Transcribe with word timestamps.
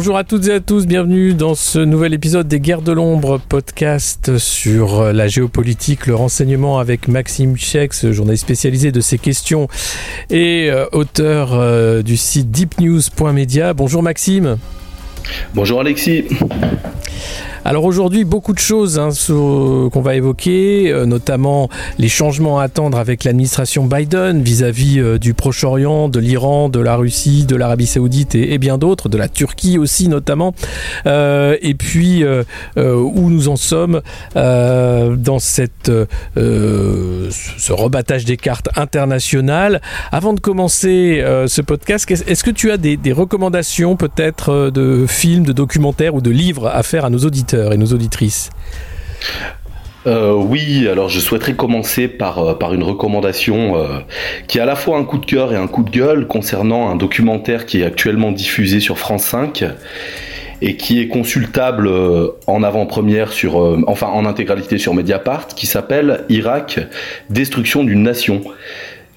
Bonjour 0.00 0.16
à 0.16 0.24
toutes 0.24 0.48
et 0.48 0.52
à 0.52 0.60
tous, 0.60 0.86
bienvenue 0.86 1.34
dans 1.34 1.54
ce 1.54 1.78
nouvel 1.78 2.14
épisode 2.14 2.48
des 2.48 2.58
Guerres 2.58 2.80
de 2.80 2.90
l'ombre, 2.90 3.38
podcast 3.38 4.38
sur 4.38 5.12
la 5.12 5.28
géopolitique, 5.28 6.06
le 6.06 6.14
renseignement 6.14 6.78
avec 6.78 7.06
Maxime 7.06 7.54
Chex, 7.58 8.10
journaliste 8.10 8.44
spécialisé 8.44 8.92
de 8.92 9.02
ces 9.02 9.18
questions 9.18 9.68
et 10.30 10.70
euh, 10.70 10.86
auteur 10.92 11.50
euh, 11.52 12.00
du 12.00 12.16
site 12.16 12.50
deepnews.media. 12.50 13.74
Bonjour 13.74 14.02
Maxime. 14.02 14.56
Bonjour 15.52 15.80
Alexis. 15.80 16.24
Alors 17.62 17.84
aujourd'hui, 17.84 18.24
beaucoup 18.24 18.54
de 18.54 18.58
choses 18.58 18.98
hein, 18.98 19.10
qu'on 19.28 20.00
va 20.00 20.14
évoquer, 20.14 20.90
euh, 20.90 21.04
notamment 21.04 21.68
les 21.98 22.08
changements 22.08 22.58
à 22.58 22.64
attendre 22.64 22.98
avec 22.98 23.24
l'administration 23.24 23.84
Biden 23.84 24.42
vis-à-vis 24.42 24.98
euh, 24.98 25.18
du 25.18 25.34
Proche-Orient, 25.34 26.08
de 26.08 26.20
l'Iran, 26.20 26.70
de 26.70 26.80
la 26.80 26.96
Russie, 26.96 27.44
de 27.44 27.56
l'Arabie 27.56 27.86
Saoudite 27.86 28.34
et, 28.34 28.56
bien 28.56 28.78
d'autres, 28.78 29.10
de 29.10 29.18
la 29.18 29.28
Turquie 29.28 29.76
aussi 29.76 30.08
notamment, 30.08 30.54
euh, 31.04 31.56
et 31.60 31.74
puis 31.74 32.24
où 32.76 33.30
nous 33.30 33.48
en 33.48 33.56
sommes 33.56 34.00
dans 34.34 35.38
cette, 35.38 35.90
ce 36.36 37.72
rebattage 37.72 38.24
des 38.24 38.36
cartes 38.36 38.68
internationales. 38.76 39.80
Avant 40.12 40.32
de 40.32 40.40
commencer 40.40 41.22
ce 41.46 41.60
podcast, 41.60 42.10
est-ce 42.10 42.44
que 42.44 42.50
tu 42.50 42.70
as 42.70 42.76
des, 42.76 42.96
des 42.96 43.12
recommandations 43.12 43.96
peut-être 43.96 44.70
de 44.70 45.06
films, 45.06 45.44
de 45.44 45.52
documentaires 45.52 46.14
ou 46.14 46.20
de 46.20 46.30
livres 46.30 46.68
à 46.68 46.82
faire 46.82 47.04
à 47.04 47.10
nos 47.10 47.18
auditeurs? 47.18 47.49
Et 47.54 47.76
nos 47.76 47.86
auditrices 47.86 48.50
euh, 50.06 50.32
oui, 50.32 50.88
alors 50.88 51.10
je 51.10 51.20
souhaiterais 51.20 51.54
commencer 51.54 52.08
par, 52.08 52.38
euh, 52.38 52.54
par 52.54 52.72
une 52.72 52.82
recommandation 52.82 53.76
euh, 53.76 53.98
qui 54.48 54.56
est 54.56 54.60
à 54.60 54.64
la 54.64 54.76
fois 54.76 54.96
un 54.96 55.04
coup 55.04 55.18
de 55.18 55.26
cœur 55.26 55.52
et 55.52 55.56
un 55.56 55.66
coup 55.66 55.82
de 55.82 55.90
gueule 55.90 56.26
concernant 56.26 56.90
un 56.90 56.96
documentaire 56.96 57.66
qui 57.66 57.82
est 57.82 57.84
actuellement 57.84 58.32
diffusé 58.32 58.80
sur 58.80 58.98
France 58.98 59.24
5 59.24 59.64
et 60.62 60.76
qui 60.76 61.00
est 61.00 61.08
consultable 61.08 61.90
en 62.46 62.62
avant-première 62.62 63.32
sur, 63.32 63.56
enfin 63.86 64.08
en 64.08 64.26
intégralité 64.26 64.76
sur 64.76 64.92
Mediapart, 64.92 65.48
qui 65.48 65.66
s'appelle 65.66 66.24
Irak, 66.28 66.80
destruction 67.30 67.82
d'une 67.82 68.02
nation, 68.02 68.42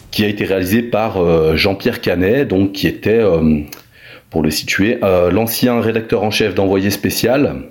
qui 0.09 0.23
a 0.23 0.29
été 0.29 0.45
réalisé 0.45 0.81
par 0.81 1.17
Jean-Pierre 1.57 1.99
Canet, 1.99 2.47
donc 2.47 2.71
qui 2.71 2.87
était, 2.87 3.21
pour 4.29 4.41
le 4.41 4.51
situer, 4.51 4.99
l'ancien 5.01 5.81
rédacteur 5.81 6.23
en 6.23 6.31
chef 6.31 6.55
d'Envoyé 6.55 6.89
spécial 6.89 7.65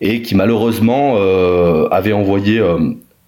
et 0.00 0.22
qui 0.22 0.34
malheureusement 0.34 1.16
euh, 1.16 1.88
avait 1.90 2.12
envoyé 2.12 2.58
euh, 2.58 2.78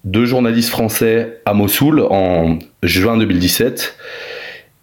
deux 0.05 0.25
journalistes 0.25 0.71
français 0.71 1.41
à 1.45 1.55
Mossoul 1.55 2.01
en 2.01 2.59
juin 2.83 3.17
2017. 3.17 3.97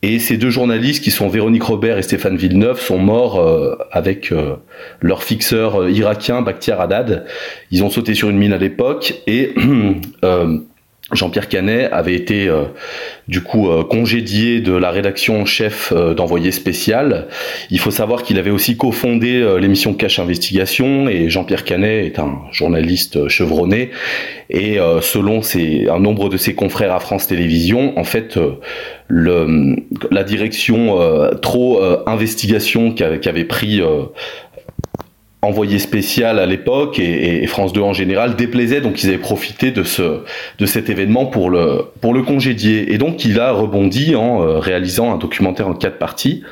Et 0.04 0.20
ces 0.20 0.38
deux 0.38 0.52
journalistes, 0.52 1.04
qui 1.04 1.10
sont 1.10 1.28
Véronique 1.28 1.64
Robert 1.64 1.98
et 1.98 2.04
Stéphane 2.04 2.38
Villeneuve, 2.38 2.80
sont 2.80 3.00
morts 3.00 3.40
euh, 3.40 3.76
avec 3.92 4.32
leur 5.02 5.24
fixeur 5.24 5.90
irakien, 5.90 6.44
Bakhtiar 6.44 6.80
Haddad. 6.80 7.26
Ils 7.72 7.84
ont 7.84 7.90
sauté 7.90 8.14
sur 8.14 8.30
une 8.30 8.38
mine 8.38 8.54
à 8.54 8.58
l'époque 8.58 9.16
et 9.26 9.56
Jean-Pierre 11.14 11.48
Canet 11.48 11.90
avait 11.94 12.16
été 12.16 12.50
euh, 12.50 12.66
du 13.30 13.42
coup 13.42 13.70
euh, 13.70 13.86
congédié 13.86 14.60
de 14.60 14.74
la 14.74 14.92
rédaction 14.92 15.46
chef 15.46 15.94
euh, 15.96 16.14
d'envoyé 16.14 16.52
spécial. 16.52 17.28
Il 17.72 17.80
faut 17.80 17.92
savoir 17.92 18.24
qu'il 18.24 18.38
avait 18.38 18.50
aussi 18.50 18.76
cofondé 18.76 19.58
l'émission 19.60 19.94
Cache 19.94 20.20
Investigation 20.20 21.08
et 21.08 21.30
Jean-Pierre 21.30 21.64
Canet 21.64 22.06
est 22.06 22.20
un 22.20 22.40
journaliste 22.52 23.30
chevronné 23.30 23.92
et 24.50 24.78
selon 25.02 25.42
ses, 25.42 25.88
un 25.90 26.00
nombre 26.00 26.30
de 26.30 26.38
ses 26.38 26.56
confrères 26.56 26.94
à 26.94 27.00
France 27.00 27.28
Télévisions, 27.28 27.98
en 27.98 28.04
fait 28.04 28.40
le, 29.08 29.76
la 30.10 30.24
direction 30.24 30.98
trop 31.42 31.82
investigation 32.06 32.94
qu'avait 32.94 33.46
pris 33.46 33.82
envoyé 35.42 35.78
spécial 35.80 36.40
à 36.40 36.46
l'époque 36.46 37.00
et, 37.00 37.46
France 37.48 37.72
2 37.72 37.82
en 37.82 37.94
général 37.94 38.36
déplaisait 38.36 38.82
donc 38.82 39.04
ils 39.04 39.10
avaient 39.10 39.18
profité 39.18 39.72
de 39.72 39.84
ce 39.84 40.22
de 40.58 40.66
cet 40.66 40.90
événement 40.90 41.26
pour 41.26 41.50
le 41.50 41.86
pour 42.02 42.14
le 42.14 42.24
congédier. 42.24 42.94
Et 42.94 42.98
donc 42.98 43.24
il 43.24 43.40
a 43.40 43.52
rebondi 43.52 44.16
en 44.16 44.42
euh, 44.42 44.60
réalisant 44.60 45.14
un 45.14 45.18
documentaire 45.18 45.68
en 45.68 45.74
quatre 45.74 46.00
parties 46.00 46.44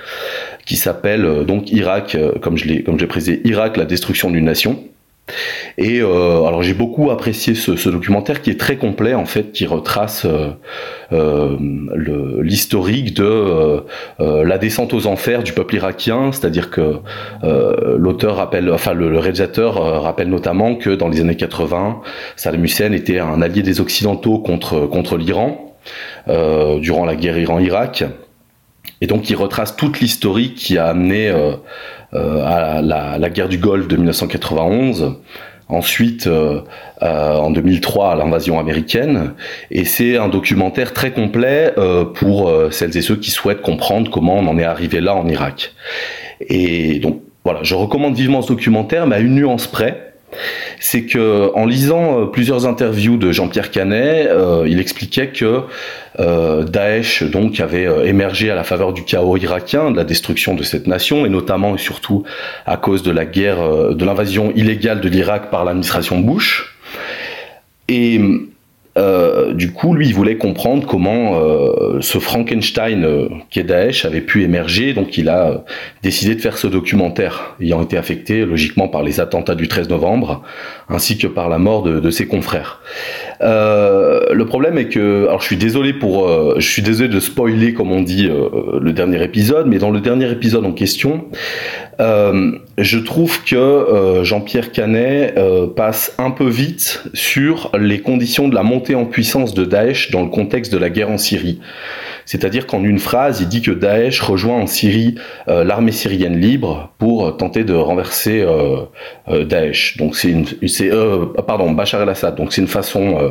qui 0.66 0.76
s'appelle 0.76 1.26
euh, 1.26 1.44
donc 1.44 1.72
Irak 1.72 2.16
euh, 2.16 2.34
comme 2.42 2.58
je 2.58 2.66
l'ai 2.66 3.08
précisé 3.08 3.42
Irak 3.46 3.78
la 3.78 3.86
destruction 3.86 4.30
d'une 4.30 4.46
nation 4.46 4.84
et 5.78 6.02
euh, 6.02 6.46
alors 6.46 6.62
j'ai 6.62 6.74
beaucoup 6.74 7.10
apprécié 7.10 7.56
ce, 7.56 7.76
ce, 7.76 7.90
documentaire 7.90 8.42
qui 8.42 8.52
est 8.52 8.60
très 8.60 8.78
complet 8.78 9.16
en 9.16 9.26
fait, 9.26 9.52
qui 9.52 9.66
retrace 9.66 10.26
euh, 10.26 10.52
euh 11.12 11.58
l'historique 12.42 13.16
de 13.16 13.24
euh, 13.24 13.80
euh, 14.20 14.44
la 14.44 14.58
descente 14.58 14.94
aux 14.94 15.08
enfers 15.08 15.42
du 15.44 15.52
peuple 15.54 15.76
irakien, 15.76 16.32
c'est-à-dire 16.32 16.70
que 16.70 17.00
l'auteur 17.98 18.36
rappelle, 18.38 18.72
enfin 18.72 18.94
le, 18.94 19.10
le 19.10 19.20
réalisateur 19.20 20.04
rappelle 20.04 20.30
notamment 20.30 20.76
que 20.76 20.92
dans 20.92 21.10
les 21.10 21.22
années 21.22 21.36
80, 21.36 22.02
Saddam 22.36 22.64
Hussein 22.64 22.92
était 22.92 23.20
un 23.20 23.42
allié 23.42 23.64
des 23.64 23.82
occidentaux 23.82 24.40
contre 24.40 24.86
contre 24.88 25.18
l'Iran 25.18 25.76
durant 26.28 27.06
la 27.06 27.16
guerre 27.16 27.38
Iran-Irak. 27.38 28.04
Et 29.02 29.08
donc 29.08 29.30
il 29.30 29.36
retrace 29.36 29.76
toute 29.76 30.00
l'historique 30.00 30.56
qui 30.56 30.78
a 30.78 30.88
amené 30.88 31.32
euh, 32.16 32.46
à 32.46 32.82
la, 32.82 33.30
guerre 33.30 33.50
du 33.50 33.58
Golfe 33.58 33.88
de 33.88 33.98
1991. 33.98 35.16
Ensuite, 35.68 36.28
euh, 36.28 36.62
euh, 37.02 37.36
en 37.36 37.50
2003, 37.50 38.12
à 38.12 38.16
l'invasion 38.16 38.60
américaine. 38.60 39.34
Et 39.72 39.84
c'est 39.84 40.18
un 40.18 40.30
documentaire 40.30 40.94
très 40.94 41.12
complet 41.12 41.74
pour 42.14 42.52
celles 42.72 42.96
et 42.96 43.02
ceux 43.02 43.18
qui 43.18 43.32
souhaitent 43.32 43.62
comprendre 43.62 44.12
comment 44.12 44.38
on 44.38 44.48
en 44.48 44.58
est 44.58 44.64
arrivé 44.64 45.02
là 45.02 45.16
en 45.16 45.28
Irak. 45.28 45.74
Et 46.48 47.00
donc, 47.00 47.22
voilà, 47.44 47.60
je 47.64 47.76
recommande 47.76 48.16
vivement 48.16 48.42
ce 48.42 48.50
documentaire, 48.50 49.08
mais 49.08 49.18
à 49.18 49.20
une 49.20 49.36
nuance 49.36 49.68
près 49.68 50.15
c'est 50.80 51.04
que 51.04 51.52
en 51.56 51.66
lisant 51.66 52.20
euh, 52.20 52.26
plusieurs 52.26 52.68
interviews 52.68 53.18
de 53.18 53.32
Jean-Pierre 53.32 53.72
Canet, 53.72 54.28
euh, 54.28 54.66
il 54.68 54.80
expliquait 54.80 55.30
que 55.30 55.62
euh, 56.20 56.64
Daesh 56.64 57.24
donc 57.24 57.60
avait 57.60 57.88
émergé 58.08 58.50
à 58.50 58.56
la 58.56 58.64
faveur 58.64 58.94
du 58.94 59.04
chaos 59.04 59.38
irakien, 59.38 59.92
de 59.92 59.98
la 59.98 60.04
destruction 60.04 60.54
de 60.54 60.64
cette 60.64 60.88
nation, 60.88 61.26
et 61.26 61.30
notamment 61.30 61.76
et 61.76 61.78
surtout 61.78 62.24
à 62.66 62.78
cause 62.78 63.04
de 63.04 63.12
la 63.12 63.26
guerre, 63.26 63.94
de 63.94 64.06
l'invasion 64.06 64.52
illégale 64.56 65.02
de 65.02 65.10
l'Irak 65.10 65.50
par 65.50 65.66
l'administration 65.66 66.20
Bush. 66.20 66.76
Et 67.88 68.20
euh, 68.98 69.54
du 69.54 69.72
coup, 69.72 69.94
lui, 69.94 70.08
il 70.08 70.14
voulait 70.14 70.38
comprendre 70.38 70.88
comment 70.88 71.40
euh, 71.40 72.00
ce 72.00 72.18
Frankenstein 72.18 73.04
euh, 73.04 73.28
qui 73.50 73.60
est 73.60 73.64
Daesh 73.64 74.06
avait 74.06 74.22
pu 74.22 74.44
émerger. 74.44 74.94
Donc, 74.94 75.18
il 75.18 75.28
a 75.28 75.66
décidé 76.02 76.36
de 76.36 76.42
faire 76.42 76.58
ce 76.58 76.68
documentaire, 76.68 77.56
ayant 77.60 77.84
été 77.84 77.98
affecté 77.98 78.46
logiquement 78.46 78.88
par 78.88 79.04
les 79.04 79.20
attentats 79.20 79.56
du 79.56 79.68
13 79.68 79.90
novembre, 79.90 80.44
ainsi 80.90 81.18
que 81.18 81.28
par 81.28 81.50
la 81.50 81.58
mort 81.58 81.84
de, 81.84 82.00
de 82.00 82.10
ses 82.10 82.28
confrères. 82.28 82.80
le 83.42 84.44
problème 84.46 84.78
est 84.78 84.88
que, 84.88 85.26
alors, 85.28 85.42
je 85.42 85.48
suis 85.48 85.58
désolé 85.58 85.94
pour, 85.94 86.30
je 86.60 86.68
suis 86.68 86.82
désolé 86.82 87.10
de 87.10 87.20
spoiler, 87.20 87.74
comme 87.74 87.92
on 87.92 88.02
dit, 88.02 88.30
le 88.30 88.92
dernier 88.94 89.22
épisode, 89.24 89.68
mais 89.68 89.78
dans 89.78 89.92
le 89.92 90.00
dernier 90.00 90.32
épisode 90.32 90.66
en 90.66 90.72
question, 90.72 91.26
euh, 91.85 91.85
je 92.00 92.98
trouve 93.00 93.44
que 93.44 93.56
euh, 93.56 94.24
Jean-Pierre 94.24 94.72
Canet 94.72 95.38
euh, 95.38 95.68
passe 95.68 96.14
un 96.18 96.32
peu 96.32 96.48
vite 96.48 97.04
sur 97.14 97.72
les 97.78 98.02
conditions 98.02 98.48
de 98.48 98.56
la 98.56 98.64
montée 98.64 98.96
en 98.96 99.06
puissance 99.06 99.54
de 99.54 99.66
Daesh 99.66 100.12
dans 100.12 100.24
le 100.24 100.30
contexte 100.30 100.72
de 100.72 100.78
la 100.78 100.90
guerre 100.90 101.10
en 101.10 101.18
Syrie. 101.18 101.60
C'est-à-dire 102.26 102.66
qu'en 102.66 102.84
une 102.84 103.00
phrase, 103.00 103.42
il 103.42 103.48
dit 103.48 103.62
que 103.62 103.72
Daesh 103.72 104.20
rejoint 104.22 104.58
en 104.58 104.68
Syrie 104.68 105.16
l'armée 105.48 105.92
syrienne 105.92 106.40
libre 106.40 106.92
pour 106.98 107.38
tenter 107.38 107.64
de 107.64 107.76
renverser 107.76 108.44
Daesh. 109.28 109.98
Donc 109.98 110.16
c'est 110.16 110.34
pardon, 111.46 111.72
Bachar 111.72 112.02
el-Assad. 112.02 112.36
Donc 112.36 112.54
c'est 112.54 112.62
une 112.62 112.68
façon 112.68 113.18
euh, 113.20 113.30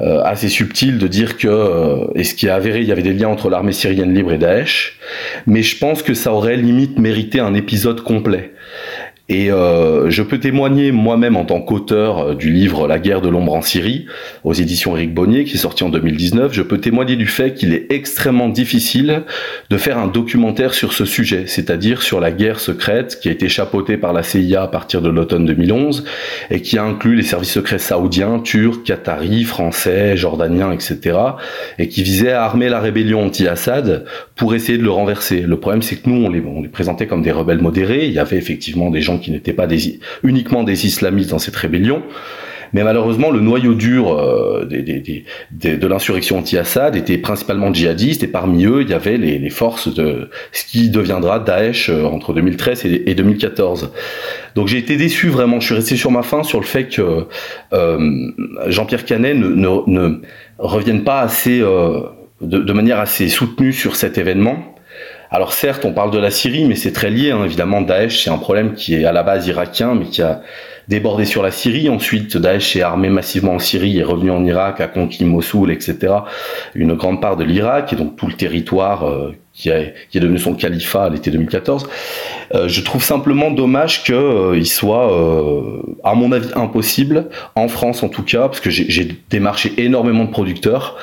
assez 0.00 0.48
subtil 0.48 0.98
de 0.98 1.06
dire 1.06 1.36
que, 1.36 1.48
euh, 1.48 2.06
et 2.14 2.24
ce 2.24 2.34
qui 2.34 2.46
est 2.46 2.50
avéré, 2.50 2.80
il 2.80 2.88
y 2.88 2.92
avait 2.92 3.02
des 3.02 3.12
liens 3.12 3.28
entre 3.28 3.50
l'armée 3.50 3.72
syrienne 3.72 4.14
libre 4.14 4.32
et 4.32 4.38
Daesh, 4.38 4.98
mais 5.46 5.62
je 5.62 5.76
pense 5.78 6.02
que 6.02 6.14
ça 6.14 6.32
aurait 6.32 6.56
limite 6.56 6.98
mérité 6.98 7.40
un 7.40 7.54
épisode 7.54 8.00
complet. 8.02 8.52
Et 9.30 9.52
euh, 9.52 10.10
je 10.10 10.24
peux 10.24 10.40
témoigner 10.40 10.90
moi-même 10.90 11.36
en 11.36 11.44
tant 11.44 11.60
qu'auteur 11.60 12.18
euh, 12.18 12.34
du 12.34 12.50
livre 12.50 12.88
La 12.88 12.98
guerre 12.98 13.20
de 13.20 13.28
l'ombre 13.28 13.54
en 13.54 13.62
Syrie, 13.62 14.06
aux 14.42 14.52
éditions 14.52 14.96
Éric 14.96 15.14
Bonnier, 15.14 15.44
qui 15.44 15.54
est 15.54 15.58
sorti 15.58 15.84
en 15.84 15.88
2019, 15.88 16.52
je 16.52 16.62
peux 16.62 16.78
témoigner 16.78 17.14
du 17.14 17.28
fait 17.28 17.54
qu'il 17.54 17.72
est 17.72 17.86
extrêmement 17.90 18.48
difficile 18.48 19.22
de 19.70 19.76
faire 19.76 19.98
un 19.98 20.08
documentaire 20.08 20.74
sur 20.74 20.92
ce 20.92 21.04
sujet, 21.04 21.44
c'est-à-dire 21.46 22.02
sur 22.02 22.18
la 22.18 22.32
guerre 22.32 22.58
secrète 22.58 23.20
qui 23.20 23.28
a 23.28 23.32
été 23.32 23.48
chapeautée 23.48 23.96
par 23.96 24.12
la 24.12 24.24
CIA 24.24 24.64
à 24.64 24.66
partir 24.66 25.00
de 25.00 25.08
l'automne 25.08 25.46
2011 25.46 26.04
et 26.50 26.60
qui 26.60 26.76
inclut 26.76 27.14
les 27.14 27.22
services 27.22 27.52
secrets 27.52 27.78
saoudiens, 27.78 28.40
turcs, 28.40 28.82
qataris, 28.82 29.44
français, 29.44 30.16
jordaniens, 30.16 30.72
etc. 30.72 31.16
et 31.78 31.86
qui 31.86 32.02
visait 32.02 32.32
à 32.32 32.42
armer 32.42 32.68
la 32.68 32.80
rébellion 32.80 33.26
anti-Assad 33.26 34.06
pour 34.34 34.56
essayer 34.56 34.76
de 34.76 34.82
le 34.82 34.90
renverser. 34.90 35.42
Le 35.42 35.56
problème, 35.56 35.82
c'est 35.82 36.02
que 36.02 36.10
nous, 36.10 36.24
on 36.26 36.30
les, 36.30 36.40
on 36.40 36.62
les 36.62 36.68
présentait 36.68 37.06
comme 37.06 37.22
des 37.22 37.30
rebelles 37.30 37.60
modérés. 37.60 38.06
Il 38.06 38.12
y 38.12 38.18
avait 38.18 38.36
effectivement 38.36 38.90
des 38.90 39.00
gens 39.00 39.19
qui 39.20 39.30
n'étaient 39.30 39.52
pas 39.52 39.68
uniquement 40.22 40.64
des 40.64 40.86
islamistes 40.86 41.30
dans 41.30 41.38
cette 41.38 41.56
rébellion. 41.56 42.02
Mais 42.72 42.84
malheureusement, 42.84 43.30
le 43.30 43.40
noyau 43.40 43.74
dur 43.74 44.12
euh, 44.12 44.64
de 44.64 45.86
l'insurrection 45.86 46.38
anti-Assad 46.38 46.94
était 46.94 47.18
principalement 47.18 47.72
djihadiste 47.72 48.22
et 48.22 48.28
parmi 48.28 48.64
eux, 48.64 48.82
il 48.82 48.90
y 48.90 48.94
avait 48.94 49.16
les, 49.16 49.50
forces 49.50 49.92
de 49.92 50.30
ce 50.52 50.64
qui 50.64 50.90
deviendra 50.90 51.40
Daesh 51.40 51.90
euh, 51.90 52.04
entre 52.04 52.32
2013 52.32 52.84
et, 52.84 53.14
2014. 53.14 53.90
Donc 54.54 54.68
j'ai 54.68 54.78
été 54.78 54.96
déçu 54.96 55.28
vraiment, 55.28 55.58
je 55.58 55.66
suis 55.66 55.74
resté 55.74 55.96
sur 55.96 56.10
ma 56.10 56.22
faim 56.22 56.42
sur 56.44 56.60
le 56.60 56.66
fait 56.66 56.88
que 56.88 57.26
euh, 57.72 58.30
Jean-Pierre 58.68 59.04
Canet 59.04 59.36
ne, 59.36 59.48
ne, 59.48 60.20
revienne 60.58 61.02
pas 61.02 61.26
de, 62.40 62.72
manière 62.72 63.00
assez 63.00 63.28
soutenue 63.28 63.72
sur 63.72 63.96
cet 63.96 64.18
événement. 64.18 64.76
Alors 65.32 65.52
certes, 65.52 65.84
on 65.84 65.92
parle 65.92 66.10
de 66.10 66.18
la 66.18 66.32
Syrie, 66.32 66.64
mais 66.64 66.74
c'est 66.74 66.92
très 66.92 67.08
lié. 67.08 67.30
Hein. 67.30 67.44
Évidemment, 67.44 67.82
Daesh, 67.82 68.24
c'est 68.24 68.30
un 68.30 68.38
problème 68.38 68.74
qui 68.74 68.96
est 68.96 69.04
à 69.04 69.12
la 69.12 69.22
base 69.22 69.46
irakien, 69.46 69.94
mais 69.94 70.06
qui 70.06 70.22
a 70.22 70.42
débordé 70.88 71.24
sur 71.24 71.42
la 71.42 71.52
Syrie. 71.52 71.88
Ensuite, 71.88 72.36
Daesh 72.36 72.74
est 72.74 72.82
armé 72.82 73.10
massivement 73.10 73.54
en 73.54 73.58
Syrie, 73.60 73.98
est 73.98 74.04
revenu 74.04 74.32
en 74.32 74.44
Irak, 74.44 74.80
a 74.80 74.88
conquis 74.88 75.24
Mossoul, 75.24 75.70
etc. 75.70 76.14
Une 76.74 76.94
grande 76.94 77.20
part 77.20 77.36
de 77.36 77.44
l'Irak 77.44 77.92
et 77.92 77.96
donc 77.96 78.16
tout 78.16 78.26
le 78.26 78.32
territoire 78.32 79.08
euh, 79.08 79.36
qui, 79.52 79.70
qui, 80.10 80.18
est 80.18 80.20
devenu 80.20 80.38
son 80.38 80.54
califat 80.54 81.04
à 81.04 81.08
l'été 81.10 81.30
2014. 81.30 81.88
Euh, 82.54 82.68
je 82.68 82.80
trouve 82.80 83.02
simplement 83.02 83.50
dommage 83.50 84.02
qu'il 84.04 84.14
euh, 84.14 84.64
soit, 84.64 85.12
euh, 85.12 85.82
à 86.04 86.14
mon 86.14 86.32
avis, 86.32 86.48
impossible, 86.54 87.26
en 87.54 87.68
France 87.68 88.02
en 88.02 88.08
tout 88.08 88.22
cas, 88.22 88.48
parce 88.48 88.60
que 88.60 88.70
j'ai 88.70 89.16
démarché 89.28 89.72
énormément 89.78 90.24
de 90.24 90.30
producteurs, 90.30 90.96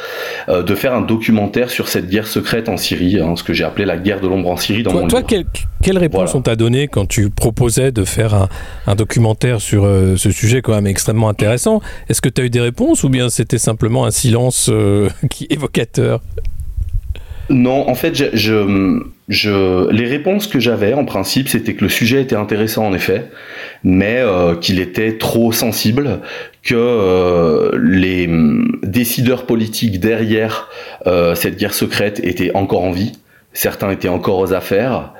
de 0.50 0.76
faire 0.76 0.94
un 0.94 1.02
documentaire 1.02 1.70
sur 1.70 1.88
cette 1.88 2.10
guerre 2.10 2.28
secrète 2.28 2.70
en 2.70 2.78
Syrie, 2.78 3.20
hein, 3.20 3.36
ce 3.36 3.44
que 3.44 3.54
j'ai 3.54 3.64
appelé 3.64 3.86
la 3.86 3.98
guerre 3.98 4.22
de 4.22 4.28
l'ombre 4.28 4.50
en 4.50 4.58
Syrie 4.58 4.84
dans 4.84 4.92
toi, 4.92 5.02
mon 5.02 5.08
toi, 5.08 5.24
Quelle, 5.24 5.46
quelle 5.82 5.98
réponse 5.98 6.34
on 6.36 6.42
t'a 6.42 6.56
donné 6.56 6.88
quand 6.88 7.06
tu 7.06 7.30
proposais 7.30 7.92
de 7.92 8.04
faire 8.04 8.34
un, 8.34 8.50
un 8.88 8.96
documentaire 8.96 9.62
sur 9.62 9.84
ce 9.84 10.32
sujet 10.32 10.62
quand 10.62 10.74
même 10.74 10.88
extrêmement 10.88 11.30
intéressant? 11.30 11.82
Est-ce 12.10 12.22
que 12.22 12.30
tu 12.30 12.42
as 12.42 12.46
eu 12.46 12.50
des 12.50 12.62
réponses 12.62 13.04
ou 13.04 13.10
bien 13.10 13.30
c'était 13.30 13.58
simplement 13.58 14.06
un 14.06 14.12
silence 14.12 14.72
qui 15.30 15.48
évocateur? 15.50 16.22
Non, 17.50 17.90
en 17.90 17.96
fait, 17.96 18.20
les 18.20 20.06
réponses 20.06 20.48
que 20.48 20.60
j'avais, 20.60 20.94
en 20.94 21.06
principe, 21.06 21.48
c'était 21.48 21.76
que 21.76 21.84
le 21.84 21.90
sujet 21.90 22.22
était 22.22 22.36
intéressant, 22.36 22.86
en 22.86 22.94
effet, 22.94 23.26
mais 23.84 24.18
euh, 24.18 24.56
qu'il 24.56 24.80
était 24.80 25.18
trop 25.18 25.52
sensible, 25.52 26.20
que 26.64 26.76
euh, 26.76 27.72
les 27.82 28.28
mm, 28.28 28.80
décideurs 28.84 29.46
politiques 29.46 30.00
derrière 30.00 30.70
euh, 31.06 31.36
cette 31.36 31.58
guerre 31.58 31.74
secrète 31.74 32.20
étaient 32.24 32.52
encore 32.54 32.84
en 32.84 32.92
vie. 32.92 33.14
Certains 33.54 33.90
étaient 33.92 34.10
encore 34.10 34.38
aux 34.38 34.54
affaires, 34.54 35.14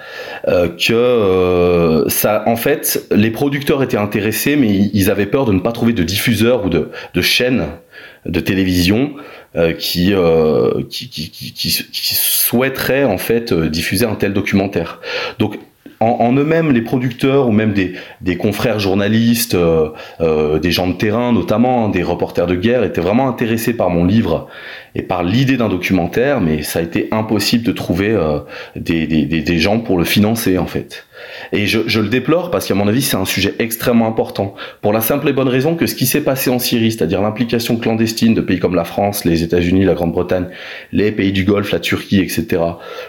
que 0.46 2.06
ça, 2.08 2.44
en 2.46 2.56
fait, 2.56 3.08
les 3.10 3.32
producteurs 3.32 3.82
étaient 3.82 3.98
intéressés, 3.98 4.56
mais 4.56 4.68
ils 4.70 5.10
avaient 5.10 5.26
peur 5.26 5.46
de 5.46 5.54
ne 5.54 5.60
pas 5.60 5.72
trouver 5.72 5.94
de 5.94 6.04
diffuseurs 6.04 6.64
ou 6.64 6.70
de, 6.70 6.92
de 7.16 7.22
chaînes 7.22 7.66
de 8.28 8.40
télévision 8.40 9.16
qui, 9.74 10.14
euh, 10.14 10.84
qui, 10.90 11.10
qui, 11.10 11.30
qui, 11.30 11.52
qui, 11.52 12.16
souhaiteraient 12.16 13.04
en 13.04 13.18
fait 13.18 13.52
euh, 13.52 13.70
diffuser 13.70 14.06
un 14.06 14.16
tel 14.16 14.34
documentaire. 14.34 15.00
Donc 15.40 15.58
en, 16.00 16.34
eux-mêmes, 16.34 16.72
les 16.72 16.82
producteurs 16.82 17.48
ou 17.48 17.52
même 17.52 17.74
des, 17.74 18.38
confrères 18.38 18.80
journalistes, 18.80 19.56
euh, 19.56 19.90
euh, 20.22 20.60
des 20.60 20.72
gens 20.72 20.88
de 20.88 20.94
terrain 20.94 21.32
notamment, 21.32 21.86
hein, 21.86 21.90
des 21.90 22.04
reporters 22.04 22.46
de 22.46 22.56
guerre, 22.56 22.84
étaient 22.84 23.02
vraiment 23.02 23.28
intéressés 23.28 23.74
par 23.74 23.90
mon 23.90 24.06
livre 24.06 24.48
et 24.94 25.02
par 25.02 25.24
l'idée 25.24 25.58
d'un 25.58 25.70
documentaire, 25.70 26.40
mais 26.40 26.62
ça 26.62 26.80
a 26.80 26.82
été 26.82 27.08
impossible 27.12 27.64
de 27.64 27.72
trouver 27.72 28.12
euh, 28.12 28.40
des, 28.76 29.60
gens 29.60 29.80
pour 29.80 29.98
le 29.98 30.04
financer 30.04 30.58
en 30.58 30.68
fait. 30.68 31.06
Et 31.52 31.66
je, 31.66 31.80
je 31.88 32.00
le 32.00 32.10
déplore 32.10 32.52
parce 32.52 32.68
qu'à 32.68 32.76
mon 32.76 32.88
avis, 32.88 33.02
c'est 33.02 33.18
un 33.18 33.26
sujet 33.26 33.56
extrêmement 33.58 34.08
important, 34.08 34.54
pour 34.82 34.94
la 34.94 35.02
simple 35.02 35.28
et 35.30 35.34
bonne 35.34 35.48
raison 35.48 35.76
que 35.76 35.88
ce 35.88 35.96
qui 35.96 36.06
s'est 36.06 36.22
passé 36.22 36.52
en 36.52 36.60
Syrie, 36.60 36.92
c'est-à-dire 36.92 37.22
l'implication 37.22 37.76
clandestine 37.78 38.36
de 38.36 38.42
pays 38.42 38.60
comme 38.60 38.76
la 38.76 38.86
France, 38.86 39.26
les 39.26 39.42
États-Unis, 39.42 39.84
la 39.84 39.96
Grande-Bretagne, 39.96 40.46
les 40.92 41.12
pays 41.12 41.32
du 41.32 41.44
Golfe, 41.44 41.72
la 41.72 41.80
Turquie, 41.80 42.20
etc., 42.20 42.62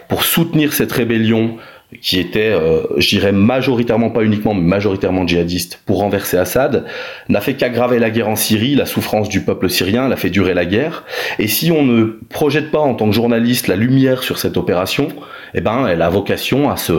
pour 0.08 0.24
soutenir 0.24 0.72
cette 0.72 0.92
rébellion, 0.92 1.58
qui 2.02 2.20
était, 2.20 2.52
euh, 2.52 2.82
je 2.98 3.08
dirais 3.08 3.32
majoritairement, 3.32 4.10
pas 4.10 4.22
uniquement, 4.22 4.52
mais 4.52 4.62
majoritairement 4.62 5.26
djihadiste, 5.26 5.80
pour 5.86 6.00
renverser 6.00 6.36
Assad, 6.36 6.84
n'a 7.28 7.40
fait 7.40 7.54
qu'aggraver 7.54 7.98
la 7.98 8.10
guerre 8.10 8.28
en 8.28 8.36
Syrie, 8.36 8.74
la 8.74 8.84
souffrance 8.84 9.28
du 9.28 9.40
peuple 9.40 9.70
syrien, 9.70 10.06
l'a 10.08 10.16
fait 10.16 10.28
durer 10.28 10.52
la 10.52 10.66
guerre. 10.66 11.04
Et 11.38 11.48
si 11.48 11.72
on 11.72 11.82
ne 11.84 12.04
projette 12.28 12.70
pas 12.70 12.78
en 12.78 12.94
tant 12.94 13.06
que 13.06 13.14
journaliste 13.14 13.68
la 13.68 13.76
lumière 13.76 14.22
sur 14.22 14.38
cette 14.38 14.58
opération, 14.58 15.08
eh 15.54 15.62
ben, 15.62 15.86
elle 15.86 16.02
a 16.02 16.10
vocation 16.10 16.68
à 16.68 16.76
se, 16.76 16.92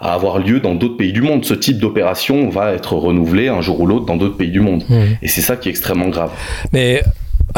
à 0.00 0.14
avoir 0.14 0.38
lieu 0.38 0.60
dans 0.60 0.76
d'autres 0.76 0.96
pays 0.96 1.12
du 1.12 1.22
monde. 1.22 1.44
Ce 1.44 1.54
type 1.54 1.78
d'opération 1.78 2.48
va 2.48 2.72
être 2.72 2.94
renouvelé 2.94 3.48
un 3.48 3.60
jour 3.60 3.80
ou 3.80 3.86
l'autre 3.86 4.06
dans 4.06 4.16
d'autres 4.16 4.36
pays 4.36 4.52
du 4.52 4.60
monde. 4.60 4.84
Mmh. 4.88 5.02
Et 5.20 5.28
c'est 5.28 5.40
ça 5.40 5.56
qui 5.56 5.68
est 5.68 5.72
extrêmement 5.72 6.08
grave. 6.08 6.30
Mais 6.72 7.02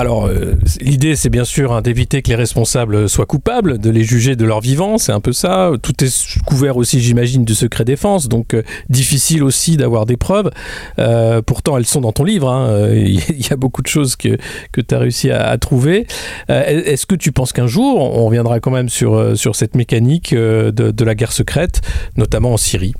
alors, 0.00 0.28
euh, 0.28 0.54
l'idée, 0.80 1.14
c'est 1.14 1.28
bien 1.28 1.44
sûr 1.44 1.74
hein, 1.74 1.82
d'éviter 1.82 2.22
que 2.22 2.30
les 2.30 2.34
responsables 2.34 3.06
soient 3.06 3.26
coupables, 3.26 3.76
de 3.76 3.90
les 3.90 4.02
juger 4.02 4.34
de 4.34 4.46
leur 4.46 4.62
vivant, 4.62 4.96
c'est 4.96 5.12
un 5.12 5.20
peu 5.20 5.34
ça. 5.34 5.72
Tout 5.82 6.02
est 6.02 6.40
couvert 6.46 6.78
aussi, 6.78 7.00
j'imagine, 7.00 7.44
du 7.44 7.54
secret 7.54 7.84
défense, 7.84 8.26
donc 8.26 8.54
euh, 8.54 8.62
difficile 8.88 9.44
aussi 9.44 9.76
d'avoir 9.76 10.06
des 10.06 10.16
preuves. 10.16 10.50
Euh, 10.98 11.42
pourtant, 11.42 11.76
elles 11.76 11.84
sont 11.84 12.00
dans 12.00 12.12
ton 12.12 12.24
livre. 12.24 12.48
Hein. 12.48 12.88
Il 12.94 13.46
y 13.46 13.52
a 13.52 13.56
beaucoup 13.56 13.82
de 13.82 13.88
choses 13.88 14.16
que, 14.16 14.38
que 14.72 14.80
tu 14.80 14.94
as 14.94 14.98
réussi 14.98 15.30
à, 15.30 15.58
trouver. 15.58 16.06
Est-ce 16.48 17.04
que 17.04 17.14
tu 17.14 17.30
penses 17.30 17.52
qu'un 17.52 17.66
jour, 17.66 18.00
on 18.00 18.24
reviendra 18.24 18.58
quand 18.60 18.70
même 18.70 18.88
sur, 18.88 19.36
cette 19.54 19.76
mécanique 19.76 20.34
de, 20.34 21.04
la 21.04 21.14
guerre 21.14 21.32
secrète, 21.32 21.82
notamment 22.16 22.54
en 22.54 22.56
Syrie? 22.56 22.94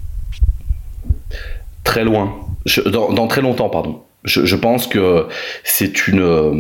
Très 1.83 2.05
loin. 2.05 2.35
dans 2.93 3.27
très 3.27 3.41
longtemps, 3.41 3.71
pardon. 3.71 4.03
Je, 4.25 4.45
je 4.45 4.57
pense 4.57 4.87
que 4.87 5.27
c'est 5.65 6.07
une, 6.07 6.21
euh, 6.21 6.53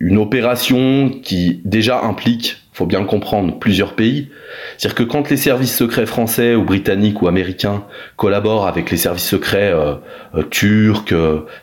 une 0.00 0.18
opération 0.18 1.10
qui 1.22 1.60
déjà 1.64 2.02
implique, 2.02 2.58
faut 2.72 2.86
bien 2.86 3.00
le 3.00 3.06
comprendre, 3.06 3.58
plusieurs 3.58 3.94
pays. 3.94 4.28
C'est-à-dire 4.76 4.94
que 4.94 5.02
quand 5.02 5.30
les 5.30 5.38
services 5.38 5.74
secrets 5.74 6.06
français 6.06 6.54
ou 6.54 6.64
britanniques 6.64 7.22
ou 7.22 7.28
américains 7.28 7.84
collaborent 8.16 8.66
avec 8.66 8.90
les 8.90 8.98
services 8.98 9.26
secrets 9.26 9.72
euh, 9.72 9.94
euh, 10.34 10.42
turcs, 10.42 11.14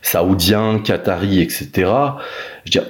saoudiens, 0.02 0.80
qataris, 0.80 1.42
etc., 1.42 1.70
je 1.76 1.86
veux 1.86 2.72
dire, 2.72 2.86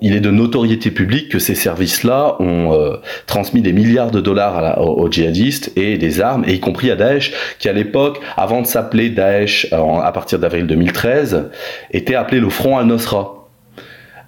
il 0.00 0.14
est 0.14 0.20
de 0.20 0.30
notoriété 0.30 0.90
publique 0.90 1.30
que 1.30 1.38
ces 1.38 1.54
services-là 1.54 2.36
ont 2.40 2.72
euh, 2.72 2.96
transmis 3.26 3.60
des 3.60 3.72
milliards 3.72 4.10
de 4.10 4.20
dollars 4.20 4.80
aux, 4.80 5.10
djihadistes 5.10 5.72
et 5.76 5.98
des 5.98 6.20
armes, 6.20 6.44
et 6.46 6.54
y 6.54 6.60
compris 6.60 6.90
à 6.90 6.96
Daesh, 6.96 7.32
qui 7.58 7.68
à 7.68 7.72
l'époque, 7.72 8.20
avant 8.36 8.62
de 8.62 8.66
s'appeler 8.66 9.10
Daesh 9.10 9.72
à 9.72 10.12
partir 10.12 10.38
d'avril 10.38 10.66
2013, 10.66 11.50
était 11.90 12.14
appelé 12.14 12.40
le 12.40 12.50
Front 12.50 12.78
al-Nosra. 12.78 13.34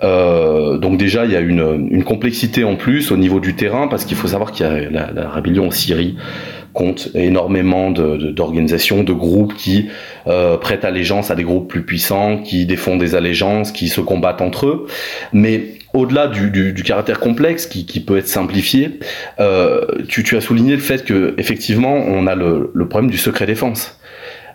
Euh, 0.02 0.78
donc 0.78 0.97
déjà, 0.99 1.26
il 1.26 1.31
y 1.31 1.37
a 1.37 1.40
une, 1.40 2.02
complexité 2.04 2.64
en 2.64 2.76
plus 2.76 3.12
au 3.12 3.16
niveau 3.16 3.38
du 3.38 3.54
terrain, 3.54 3.87
parce 3.87 4.04
qu'il 4.04 4.16
faut 4.16 4.28
savoir 4.28 4.50
qu'il 4.50 4.66
y 4.66 4.69
a 4.69 5.11
la 5.12 5.28
rébellion 5.28 5.69
en 5.69 5.71
Syrie 5.71 6.16
compte 6.73 7.09
énormément 7.15 7.91
d'organisations, 7.91 8.99
de, 8.99 9.05
de, 9.05 9.12
groupes 9.12 9.55
qui 9.55 9.89
euh, 10.27 10.57
prêtent 10.57 10.85
allégeance 10.85 11.31
à 11.31 11.35
des 11.35 11.43
groupes 11.43 11.69
plus 11.69 11.83
puissants, 11.83 12.39
qui 12.39 12.67
défendent 12.67 13.00
des 13.00 13.15
allégeances, 13.15 13.73
qui 13.73 13.89
se 13.89 14.00
combattent 14.00 14.41
entre 14.41 14.67
eux. 14.67 14.87
Mais 15.33 15.75
au-delà 15.93 16.29
du, 16.29 16.50
du, 16.50 16.83
caractère 16.83 17.19
complexe 17.19 17.67
qui, 17.67 17.87
qui, 17.87 18.00
peut 18.00 18.19
être 18.19 18.29
simplifié, 18.29 19.00
euh, 19.41 19.85
tu, 20.09 20.37
as 20.37 20.41
souligné 20.41 20.73
le 20.75 20.81
fait 20.81 21.05
que 21.05 21.35
effectivement 21.39 21.95
on 21.95 22.27
a 22.27 22.35
le, 22.35 22.71
le 22.73 22.89
problème 22.89 23.11
du 23.11 23.19
secret 23.19 23.47
défense. 23.47 23.99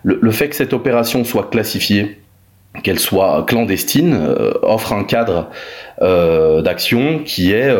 Le, 0.02 0.30
fait 0.30 0.48
que 0.48 0.54
cette 0.54 0.72
opération 0.72 1.24
soit 1.24 1.50
classifiée, 1.50 2.20
qu'elle 2.84 3.00
soit 3.00 3.44
clandestine, 3.46 4.14
euh, 4.14 4.52
offre 4.62 4.92
un 4.92 5.04
cadre 5.04 5.50
d'action 5.98 7.20
qui 7.24 7.52
est 7.52 7.74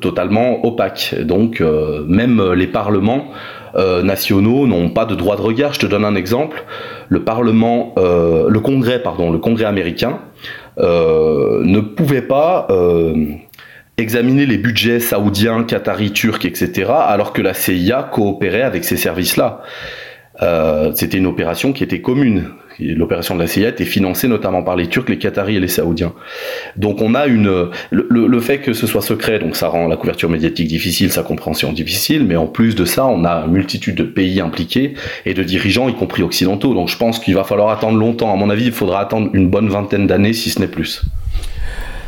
totalement 0.00 0.64
opaque. 0.64 1.14
Donc 1.20 1.60
même 1.60 2.52
les 2.54 2.66
parlements 2.66 3.28
euh, 3.74 4.02
nationaux 4.02 4.66
n'ont 4.66 4.90
pas 4.90 5.04
de 5.04 5.14
droit 5.14 5.36
de 5.36 5.42
regard. 5.42 5.72
Je 5.72 5.80
te 5.80 5.86
donne 5.86 6.04
un 6.04 6.14
exemple. 6.14 6.64
Le 7.08 7.24
Parlement, 7.24 7.94
euh, 7.98 8.48
le 8.48 8.60
Congrès, 8.60 9.02
pardon, 9.02 9.30
le 9.30 9.38
Congrès 9.38 9.64
américain 9.64 10.20
euh, 10.78 11.62
ne 11.64 11.80
pouvait 11.80 12.22
pas 12.22 12.68
examiner 13.98 14.46
les 14.46 14.58
budgets 14.58 15.00
saoudiens, 15.00 15.64
qataris, 15.64 16.12
turcs, 16.12 16.44
etc., 16.44 16.90
alors 16.90 17.32
que 17.32 17.42
la 17.42 17.54
CIA 17.54 18.08
coopérait 18.10 18.62
avec 18.62 18.84
ces 18.84 18.96
services-là. 18.96 19.62
C'était 20.94 21.18
une 21.18 21.26
opération 21.26 21.72
qui 21.72 21.84
était 21.84 22.00
commune 22.00 22.50
l'opération 22.78 23.34
de 23.34 23.40
la 23.40 23.46
CIA 23.46 23.68
est 23.68 23.84
financée 23.84 24.28
notamment 24.28 24.62
par 24.62 24.76
les 24.76 24.86
Turcs, 24.86 25.08
les 25.08 25.18
Qataris 25.18 25.56
et 25.56 25.60
les 25.60 25.68
Saoudiens. 25.68 26.12
Donc 26.76 27.00
on 27.00 27.14
a 27.14 27.26
une 27.26 27.68
le, 27.90 28.40
fait 28.40 28.58
que 28.58 28.72
ce 28.72 28.86
soit 28.86 29.02
secret, 29.02 29.38
donc 29.38 29.56
ça 29.56 29.68
rend 29.68 29.86
la 29.88 29.96
couverture 29.96 30.28
médiatique 30.28 30.68
difficile, 30.68 31.12
sa 31.12 31.22
compréhension 31.22 31.72
difficile, 31.72 32.24
mais 32.24 32.36
en 32.36 32.46
plus 32.46 32.74
de 32.74 32.84
ça, 32.84 33.06
on 33.06 33.24
a 33.24 33.44
une 33.46 33.52
multitude 33.52 33.94
de 33.94 34.04
pays 34.04 34.40
impliqués 34.40 34.94
et 35.26 35.34
de 35.34 35.42
dirigeants, 35.42 35.88
y 35.88 35.94
compris 35.94 36.22
occidentaux. 36.22 36.74
Donc 36.74 36.88
je 36.88 36.96
pense 36.96 37.18
qu'il 37.18 37.34
va 37.34 37.44
falloir 37.44 37.70
attendre 37.70 37.98
longtemps. 37.98 38.32
À 38.32 38.36
mon 38.36 38.50
avis, 38.50 38.66
il 38.66 38.72
faudra 38.72 39.00
attendre 39.00 39.30
une 39.32 39.48
bonne 39.48 39.68
vingtaine 39.68 40.06
d'années, 40.06 40.32
si 40.32 40.50
ce 40.50 40.60
n'est 40.60 40.66
plus. 40.66 41.02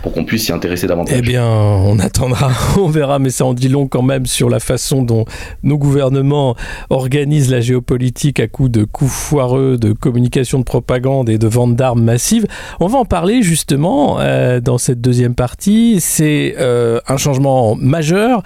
Pour 0.05 0.13
qu'on 0.13 0.27
puisse 0.27 0.45
s'y 0.45 0.53
intéresser 0.53 0.87
davantage. 0.87 1.17
Eh 1.19 1.23
bien, 1.23 1.47
on 1.47 1.99
attendra, 1.99 2.51
on 2.77 2.89
verra, 2.89 3.19
mais 3.19 3.31
ça 3.31 3.47
en 3.47 3.55
dit 3.55 3.71
long 3.71 3.89
quand 3.89 4.03
même 4.03 4.27
sur 4.27 4.51
la 4.51 4.61
façon 4.61 5.01
dont 5.01 5.25
nos 5.63 5.79
gouvernements 5.79 6.57
organisent 6.91 7.51
la 7.51 7.63
géopolitique 7.63 8.39
à 8.39 8.47
coup 8.47 8.69
de 8.69 8.85
coups 8.85 9.11
foireux, 9.11 9.79
de 9.79 9.93
communication 9.93 10.59
de 10.59 10.65
propagande 10.65 11.31
et 11.31 11.39
de 11.39 11.47
vente 11.47 11.75
d'armes 11.75 12.03
massives. 12.03 12.47
On 12.81 12.87
va 12.87 12.99
en 12.99 13.07
parler 13.07 13.43
justement 13.43 14.21
euh, 14.21 14.61
dans 14.61 14.77
cette 14.77 15.01
deuxième 15.01 15.35
partie. 15.35 15.97
C'est 16.01 16.55
euh, 16.59 17.01
un 17.09 17.17
changement 17.17 17.75
majeur. 17.75 18.43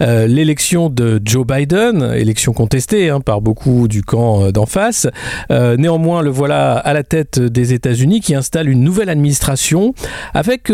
Euh, 0.00 0.26
l'élection 0.26 0.88
de 0.88 1.20
Joe 1.22 1.46
Biden, 1.46 2.14
élection 2.16 2.54
contestée 2.54 3.10
hein, 3.10 3.20
par 3.20 3.42
beaucoup 3.42 3.88
du 3.88 4.02
camp 4.02 4.50
d'en 4.52 4.64
face. 4.64 5.06
néanmoins, 5.50 6.22
le 6.22 6.30
voilà 6.30 6.78
à 6.78 6.94
la 6.94 7.02
tête 7.02 7.38
des 7.38 7.74
États-Unis 7.74 8.22
qui 8.22 8.34
installe 8.34 8.70
une 8.70 8.82
nouvelle 8.82 9.10
administration 9.10 9.92
avec 10.32 10.70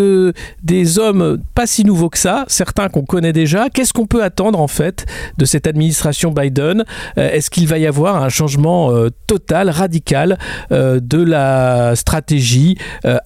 des 0.62 0.99
hommes 0.99 1.39
pas 1.55 1.67
si 1.67 1.85
nouveaux 1.85 2.09
que 2.09 2.19
ça, 2.19 2.45
certains 2.49 2.89
qu'on 2.89 3.03
connaît 3.03 3.33
déjà. 3.33 3.69
Qu'est-ce 3.71 3.93
qu'on 3.93 4.07
peut 4.07 4.23
attendre 4.23 4.61
en 4.61 4.69
fait 4.69 5.07
de 5.39 5.45
cette 5.45 5.67
administration 5.67 6.31
Biden? 6.33 6.85
Est-ce 7.17 7.50
qu'il 7.50 7.67
va 7.67 7.79
y 7.79 7.87
avoir 7.87 8.23
un 8.23 8.29
changement 8.29 8.93
total, 9.27 9.71
radical 9.71 10.39
de 10.71 11.23
la 11.23 11.95
stratégie 11.97 12.77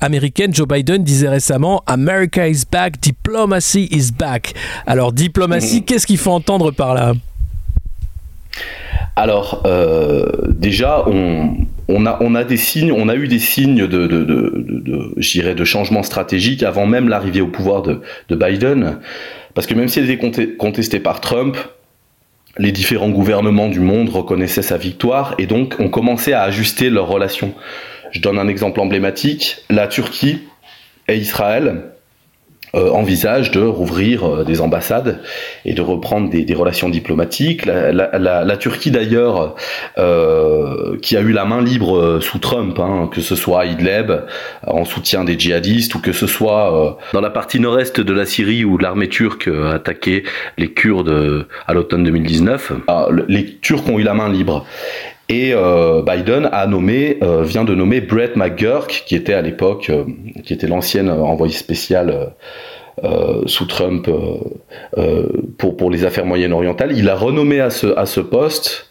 américaine? 0.00 0.54
Joe 0.54 0.66
Biden 0.68 1.02
disait 1.02 1.28
récemment 1.28 1.82
America 1.86 2.48
is 2.48 2.64
back, 2.70 3.00
diplomacy 3.00 3.88
is 3.90 4.10
back. 4.12 4.54
Alors, 4.86 5.12
diplomatie, 5.12 5.80
mhm. 5.80 5.84
qu'est-ce 5.84 6.06
qu'il 6.06 6.18
faut 6.18 6.32
entendre 6.32 6.70
par 6.70 6.94
là? 6.94 7.12
Alors 9.16 9.62
euh, 9.64 10.26
déjà, 10.48 11.04
on, 11.06 11.54
a, 11.88 12.18
on 12.20 12.34
a 12.34 12.44
des 12.44 12.56
signes, 12.56 12.92
on 12.92 13.08
a 13.08 13.14
eu 13.14 13.28
des 13.28 13.38
signes 13.38 13.86
de, 13.86 14.06
de, 14.06 14.24
de, 14.24 15.52
de 15.52 15.64
changement 15.64 16.02
stratégique 16.02 16.62
avant 16.62 16.86
même 16.86 17.08
l'arrivée 17.08 17.40
au 17.40 17.48
pouvoir 17.48 17.82
de, 17.82 18.00
Biden, 18.30 18.98
parce 19.54 19.66
que 19.66 19.74
même 19.74 19.88
s'il 19.88 20.08
était 20.10 20.48
contesté 20.56 21.00
par 21.00 21.20
Trump, 21.20 21.56
les 22.56 22.72
différents 22.72 23.10
gouvernements 23.10 23.68
du 23.68 23.80
monde 23.80 24.08
reconnaissaient 24.08 24.62
sa 24.62 24.76
victoire 24.76 25.34
et 25.38 25.46
donc 25.46 25.76
ont 25.78 25.88
commencé 25.88 26.32
à 26.32 26.42
ajuster 26.42 26.88
leurs 26.88 27.08
relations. 27.08 27.52
Je 28.12 28.20
donne 28.20 28.38
un 28.38 28.48
exemple 28.48 28.80
emblématique, 28.80 29.58
la 29.70 29.88
Turquie 29.88 30.38
et 31.08 31.16
Israël 31.16 31.93
euh, 32.74 32.90
envisagent 32.90 33.52
de 33.52 33.60
rouvrir 33.60 34.24
euh, 34.24 34.44
des 34.44 34.60
ambassades 34.60 35.20
et 35.64 35.74
de 35.74 35.80
reprendre 35.80 36.28
des, 36.28 36.54
relations 36.54 36.88
diplomatiques. 36.88 37.66
La, 37.66 38.56
Turquie 38.56 38.90
d'ailleurs, 38.90 39.54
euh, 39.98 40.96
qui 41.00 41.16
a 41.16 41.20
eu 41.20 41.30
la 41.30 41.44
main 41.44 41.62
libre 41.62 42.18
sous 42.20 42.38
Trump, 42.38 42.78
hein, 42.80 43.08
que 43.12 43.20
ce 43.20 43.36
soit 43.36 43.66
Idlib 43.66 44.12
en 44.66 44.84
soutien 44.84 45.24
des 45.24 45.38
djihadistes 45.38 45.94
ou 45.94 46.00
que 46.00 46.12
ce 46.12 46.26
soit 46.26 46.98
dans 47.12 47.20
la 47.20 47.30
partie 47.30 47.60
nord-est 47.60 48.00
de 48.00 48.12
la 48.12 48.26
Syrie 48.26 48.64
où 48.64 48.76
l'armée 48.78 49.08
turque 49.08 49.48
a 49.48 49.74
attaqué 49.74 50.24
les 50.58 50.72
Kurdes 50.72 51.46
à 51.66 51.74
l'automne 51.74 52.04
2019, 52.04 52.72
ah, 52.88 53.08
les 53.28 53.56
Turcs 53.56 53.88
ont 53.88 53.98
eu 53.98 54.02
la 54.02 54.14
main 54.14 54.28
libre. 54.28 54.66
Et 55.28 55.52
euh, 55.54 56.02
Biden 56.02 56.48
a 56.52 56.66
nommé, 56.66 57.18
euh, 57.22 57.42
vient 57.42 57.64
de 57.64 57.74
nommer 57.74 58.00
Brett 58.00 58.36
McGurk, 58.36 59.04
qui 59.06 59.16
était 59.16 59.32
à 59.32 59.40
l'époque, 59.40 59.88
euh, 59.88 60.04
qui 60.44 60.52
était 60.52 60.66
l'ancienne 60.66 61.10
envoyé 61.10 61.54
spécial 61.54 62.32
sous 63.46 63.66
Trump 63.66 64.08
pour, 65.58 65.76
pour 65.76 65.90
les 65.90 66.04
affaires 66.04 66.24
moyen-orientales. 66.24 66.96
Il 66.96 67.08
a 67.08 67.16
renommé 67.16 67.58
à 67.58 67.68
ce, 67.68 67.88
à 67.98 68.06
ce 68.06 68.20
poste 68.20 68.88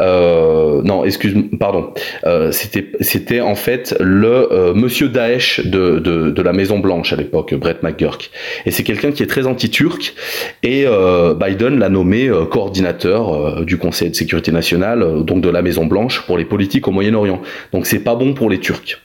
euh, 0.00 0.82
non, 0.82 1.04
excuse, 1.04 1.34
pardon. 1.58 1.92
Euh, 2.24 2.52
c'était, 2.52 3.40
en 3.40 3.54
fait 3.54 3.96
le 4.00 4.52
euh, 4.52 4.74
Monsieur 4.74 5.08
Daesh 5.08 5.64
de, 5.64 5.98
de, 5.98 6.42
la 6.42 6.52
Maison 6.52 6.78
Blanche 6.78 7.12
à 7.12 7.16
l'époque, 7.16 7.54
Brett 7.54 7.82
McGurk. 7.82 8.30
Et 8.64 8.70
c'est 8.70 8.84
quelqu'un 8.84 9.10
qui 9.12 9.22
est 9.22 9.26
très 9.26 9.46
anti-turc. 9.46 10.14
Et 10.62 10.84
euh, 10.86 11.34
Biden 11.34 11.78
l'a 11.78 11.88
nommé 11.88 12.28
euh, 12.28 12.44
coordinateur 12.44 13.64
du 13.64 13.76
Conseil 13.76 14.10
de 14.10 14.14
sécurité 14.14 14.52
nationale, 14.52 15.24
donc 15.24 15.40
de 15.40 15.48
la 15.48 15.62
Maison 15.62 15.86
Blanche, 15.86 16.22
pour 16.26 16.38
les 16.38 16.44
politiques 16.44 16.86
au 16.88 16.92
Moyen-Orient. 16.92 17.40
Donc 17.72 17.86
c'est 17.86 17.98
pas 17.98 18.14
bon 18.14 18.34
pour 18.34 18.50
les 18.50 18.58
Turcs. 18.58 19.00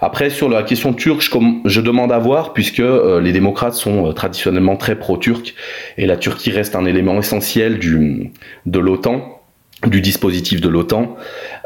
Après, 0.00 0.30
sur 0.30 0.48
la 0.48 0.62
question 0.62 0.92
turque, 0.92 1.22
je, 1.22 1.30
je 1.64 1.80
demande 1.80 2.12
à 2.12 2.18
voir, 2.18 2.52
puisque 2.52 2.78
les 3.20 3.32
démocrates 3.32 3.74
sont 3.74 4.12
traditionnellement 4.12 4.76
très 4.76 4.94
pro-turcs, 4.94 5.54
et 5.98 6.06
la 6.06 6.16
Turquie 6.16 6.52
reste 6.52 6.76
un 6.76 6.84
élément 6.84 7.18
essentiel 7.18 7.78
du, 7.80 8.30
de 8.64 8.78
l'OTAN 8.78 9.35
du 9.84 10.00
dispositif 10.00 10.60
de 10.60 10.68
l'OTAN. 10.68 11.16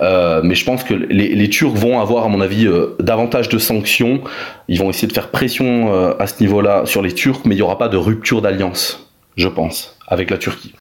Euh, 0.00 0.40
mais 0.42 0.54
je 0.54 0.64
pense 0.64 0.82
que 0.82 0.94
les, 0.94 1.48
Turcs 1.48 1.74
vont 1.74 2.00
avoir, 2.00 2.24
à 2.24 2.28
mon 2.28 2.40
avis, 2.40 2.66
euh, 2.66 2.96
davantage 2.98 3.48
de 3.48 3.58
sanctions. 3.58 4.22
Ils 4.68 4.78
vont 4.78 4.90
essayer 4.90 5.08
de 5.08 5.12
faire 5.12 5.28
pression 5.28 5.94
euh, 5.94 6.14
à 6.18 6.26
ce 6.26 6.40
niveau-là 6.40 6.86
sur 6.86 7.02
les 7.02 7.12
Turcs, 7.12 7.42
mais 7.44 7.54
il 7.54 7.58
n'y 7.58 7.62
aura 7.62 7.78
pas 7.78 7.88
de 7.88 7.96
rupture 7.96 8.42
d'alliance, 8.42 9.10
je 9.36 9.48
pense, 9.48 9.96
avec 10.08 10.30
la 10.30 10.38
Turquie. 10.38 10.74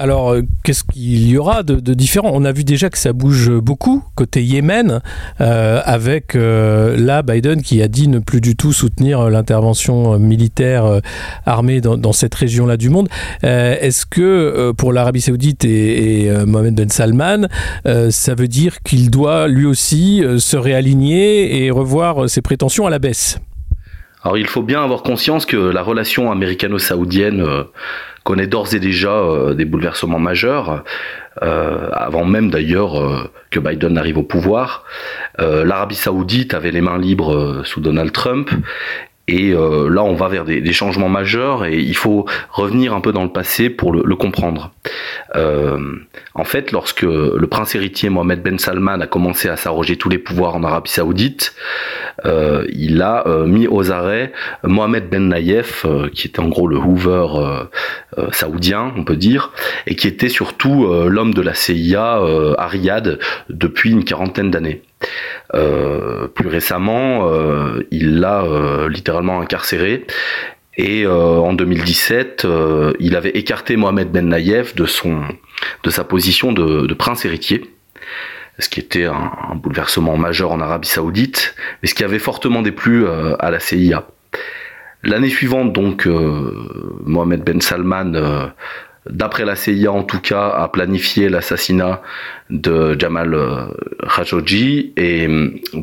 Alors, 0.00 0.32
euh, 0.32 0.40
qu'est-ce 0.64 0.82
qu'il 0.82 1.28
y 1.28 1.36
aura 1.36 1.62
de, 1.62 1.92
différent? 1.92 2.30
On 2.32 2.46
a 2.46 2.52
vu 2.52 2.64
déjà 2.64 2.88
que 2.88 2.96
ça 2.96 3.12
bouge 3.12 3.50
beaucoup 3.50 4.02
côté 4.14 4.42
Yémen, 4.42 5.00
euh, 5.42 5.82
avec 5.84 6.34
euh, 6.34 6.96
là 6.96 7.20
Biden 7.20 7.60
qui 7.60 7.82
a 7.82 7.88
dit 7.88 8.08
ne 8.08 8.18
plus 8.18 8.40
du 8.40 8.56
tout 8.56 8.72
soutenir 8.72 9.28
l'intervention 9.28 10.18
militaire 10.18 11.00
armée 11.44 11.82
dans, 11.82 12.12
cette 12.12 12.34
région-là 12.34 12.78
du 12.78 12.88
monde. 12.88 13.10
Est-ce 13.42 14.06
que 14.06 14.72
pour 14.72 14.94
l'Arabie 14.94 15.20
Saoudite 15.20 15.66
et, 15.66 16.30
Mohamed 16.46 16.74
Ben 16.74 16.88
Salman, 16.88 17.48
ça 17.84 18.34
veut 18.34 18.48
dire 18.48 18.80
qu'il 18.82 19.10
doit 19.10 19.48
lui 19.48 19.66
aussi 19.66 20.22
se 20.38 20.56
réaligner 20.56 21.62
et 21.62 21.70
revoir 21.70 22.30
ses 22.30 22.40
prétentions 22.40 22.86
à 22.86 22.90
la 22.90 22.98
baisse? 22.98 23.38
Alors 24.22 24.36
il 24.36 24.46
faut 24.46 24.62
bien 24.62 24.82
avoir 24.82 25.02
conscience 25.02 25.46
que 25.46 25.56
la 25.56 25.82
relation 25.82 26.30
américano-saoudienne 26.30 27.64
connaît 28.24 28.46
d'ores 28.46 28.74
et 28.74 28.80
déjà 28.80 29.12
euh, 29.12 29.54
des 29.54 29.64
bouleversements 29.64 30.18
majeurs, 30.18 30.84
euh, 31.42 31.88
avant 31.92 32.24
même 32.24 32.50
d'ailleurs 32.50 33.00
euh, 33.00 33.30
que 33.50 33.60
Biden 33.60 33.94
n'arrive 33.94 34.18
au 34.18 34.22
pouvoir. 34.22 34.84
L'Arabie 35.38 35.94
saoudite 35.94 36.52
avait 36.52 36.70
les 36.70 36.82
mains 36.82 36.98
libres 36.98 37.62
sous 37.64 37.80
Donald 37.80 38.12
Trump 38.12 38.50
et 39.26 39.52
là, 39.52 40.02
on 40.02 40.14
va 40.14 40.28
vers 40.28 40.44
des, 40.44 40.72
changements 40.72 41.08
majeurs 41.08 41.64
et 41.64 41.78
il 41.78 41.96
faut 41.96 42.26
revenir 42.50 42.92
un 42.92 43.00
peu 43.00 43.12
dans 43.12 43.22
le 43.22 43.30
passé 43.30 43.70
pour 43.70 43.92
le, 43.92 44.16
comprendre. 44.16 44.72
en 45.34 46.44
fait, 46.44 46.72
lorsque 46.72 47.02
le 47.02 47.46
prince 47.46 47.74
héritier 47.74 48.10
Mohamed 48.10 48.42
Ben 48.42 48.58
Salman 48.58 49.00
a 49.00 49.06
commencé 49.06 49.48
à 49.48 49.56
s'arroger 49.56 49.96
tous 49.96 50.10
les 50.10 50.18
pouvoirs 50.18 50.56
en 50.56 50.62
Arabie 50.62 50.90
Saoudite, 50.90 51.54
euh, 51.54 51.99
il 52.72 53.02
a 53.02 53.26
euh, 53.26 53.46
mis 53.46 53.66
aux 53.66 53.90
arrêts 53.90 54.32
Mohamed 54.62 55.08
Ben 55.08 55.28
Nayef, 55.28 55.84
euh, 55.84 56.08
qui 56.08 56.26
était 56.26 56.40
en 56.40 56.48
gros 56.48 56.66
le 56.66 56.76
Hoover 56.76 57.26
saoudien, 58.32 58.92
on 58.96 59.04
peut 59.04 59.16
dire, 59.16 59.52
et 59.86 59.94
qui 59.94 60.08
était 60.08 60.28
surtout 60.28 60.86
l'homme 61.08 61.32
de 61.32 61.42
la 61.42 61.54
CIA 61.54 62.20
à 62.58 62.66
Riyad 62.66 63.18
depuis 63.48 63.90
une 63.90 64.04
quarantaine 64.04 64.50
d'années. 64.50 64.82
plus 65.52 66.48
récemment, 66.48 67.30
il 67.90 68.20
l'a 68.20 68.44
littéralement 68.88 69.40
incarcéré 69.40 70.06
et 70.76 71.06
en 71.06 71.52
2017, 71.52 72.46
il 72.98 73.16
avait 73.16 73.30
écarté 73.30 73.76
Mohamed 73.76 74.10
Ben 74.10 74.28
Nayef 74.28 74.74
de 74.74 74.86
son 74.86 75.22
de 75.84 75.90
sa 75.90 76.04
position 76.04 76.52
de 76.52 76.94
prince 76.94 77.24
héritier 77.24 77.62
ce 78.60 78.68
qui 78.68 78.80
était 78.80 79.04
un, 79.04 79.54
bouleversement 79.54 80.16
majeur 80.16 80.52
en 80.52 80.60
Arabie 80.60 80.88
Saoudite, 80.88 81.54
mais 81.82 81.88
ce 81.88 81.94
qui 81.94 82.04
avait 82.04 82.18
fortement 82.18 82.62
déplu 82.62 83.04
euh, 83.04 83.34
à 83.38 83.50
la 83.50 83.60
CIA. 83.60 84.06
L'année 85.02 85.30
suivante, 85.30 85.72
donc, 85.72 86.06
euh, 86.06 86.68
Mohamed 87.04 87.42
Ben 87.42 87.60
Salman, 87.60 88.12
euh, 88.14 88.46
d'après 89.08 89.44
la 89.44 89.56
CIA 89.56 89.90
en 89.90 90.02
tout 90.02 90.20
cas, 90.20 90.48
a 90.48 90.68
planifié 90.68 91.28
l'assassinat 91.28 92.02
de 92.50 92.98
Jamal 92.98 93.36
Khashoggi 94.14 94.92
et 94.96 95.26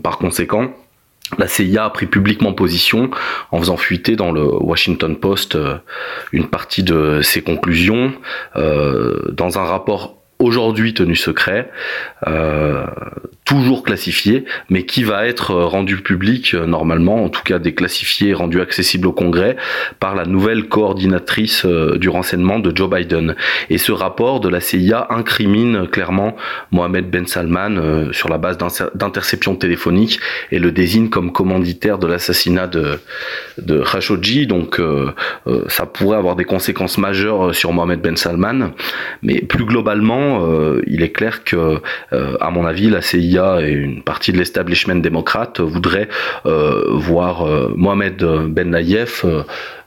par 0.03 0.19
conséquent, 0.19 0.71
la 1.37 1.47
CIA 1.47 1.85
a 1.85 1.89
pris 1.89 2.05
publiquement 2.05 2.53
position 2.53 3.09
en 3.51 3.59
faisant 3.59 3.75
fuiter 3.75 4.15
dans 4.15 4.31
le 4.31 4.43
Washington 4.43 5.17
Post 5.17 5.57
une 6.31 6.47
partie 6.47 6.83
de 6.83 7.21
ses 7.21 7.41
conclusions 7.41 8.13
dans 8.55 9.57
un 9.57 9.63
rapport 9.63 10.17
aujourd'hui 10.39 10.93
tenu 10.93 11.15
secret, 11.15 11.71
euh, 12.27 12.85
toujours 13.43 13.83
classifié, 13.83 14.45
mais 14.69 14.83
qui 14.83 15.03
va 15.03 15.25
être 15.25 15.53
rendu 15.53 15.97
public 15.97 16.53
euh, 16.53 16.65
normalement, 16.65 17.23
en 17.23 17.29
tout 17.29 17.41
cas 17.43 17.59
déclassifié 17.59 18.29
et 18.29 18.33
rendu 18.33 18.61
accessible 18.61 19.07
au 19.07 19.13
Congrès 19.13 19.55
par 19.99 20.15
la 20.15 20.25
nouvelle 20.25 20.65
coordinatrice 20.67 21.65
euh, 21.65 21.97
du 21.97 22.09
renseignement 22.09 22.59
de 22.59 22.75
Joe 22.75 22.89
Biden. 22.89 23.35
Et 23.69 23.77
ce 23.77 23.91
rapport 23.91 24.39
de 24.39 24.49
la 24.49 24.59
CIA 24.59 25.07
incrimine 25.09 25.87
clairement 25.87 26.35
Mohamed 26.71 27.09
Ben 27.09 27.25
Salman 27.25 28.11
sur 28.11 28.29
la 28.29 28.37
base 28.37 28.57
d'interceptions 28.95 29.55
téléphoniques 29.55 30.19
et 30.51 30.59
le 30.59 30.71
désigne 30.71 31.09
comme 31.09 31.31
commanditaire 31.31 31.97
de 31.97 32.07
l'assassinat 32.07 32.67
de, 32.67 32.99
de 33.57 33.81
Khashoggi. 33.81 34.47
Donc 34.47 34.81
ça 35.67 35.85
pourrait 35.85 36.17
avoir 36.17 36.35
des 36.35 36.43
conséquences 36.43 36.97
majeures 36.97 37.55
sur 37.55 37.71
Mohamed 37.71 38.01
Ben 38.01 38.17
Salman, 38.17 38.71
mais 39.21 39.41
plus 39.41 39.65
globalement 39.65 40.26
maintenant, 40.27 40.81
il 40.87 41.03
est 41.03 41.11
clair 41.11 41.43
que, 41.43 41.81
à 42.11 42.49
mon 42.49 42.65
avis, 42.65 42.89
la 42.89 43.01
CIA 43.01 43.61
et 43.61 43.71
une 43.71 44.03
partie 44.03 44.31
de 44.31 44.37
l'establishment 44.37 44.95
démocrate 44.95 45.59
voudraient 45.59 46.09
voir 46.43 47.45
Mohamed 47.75 48.23
Ben 48.49 48.69
Naïef 48.69 49.25
euh, 49.25 49.43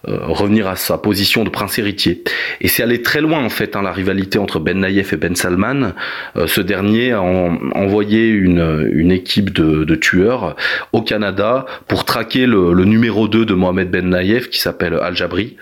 revenir 0.07 0.67
à 0.67 0.77
sa 0.77 0.99
position 0.99 1.45
de 1.45 1.51
prince 1.51 1.79
héritier. 1.79 2.23
Et 2.61 2.69
c'est 2.69 2.83
aller 2.83 3.03
très 3.03 3.21
loin 3.21 3.45
en 3.45 3.49
fait, 3.49 3.77
hein, 3.77 3.83
la 3.83 3.93
rivalité 3.93 4.39
entre 4.39 4.59
Ben 4.59 4.79
Naïef 4.79 5.13
et 5.13 5.17
Ben 5.17 5.35
Salman. 5.35 5.93
Euh, 6.37 6.47
ce 6.47 6.61
dernier 6.61 7.13
a 7.13 7.23
envoyé 7.23 8.29
une, 8.29 9.11
équipe 9.11 9.53
de, 9.53 9.95
tueurs 9.95 10.57
au 10.93 11.03
Canada 11.03 11.67
pour 11.89 12.05
traquer 12.05 12.47
le, 12.47 12.73
numéro 12.85 13.29
2 13.29 13.45
de 13.45 13.55
Mohamed 13.55 13.91
Ben 13.91 14.09
Naïef 14.09 14.49
qui 14.51 14.61
s'appelle 14.61 14.95
Al-Jabri. 14.95 15.57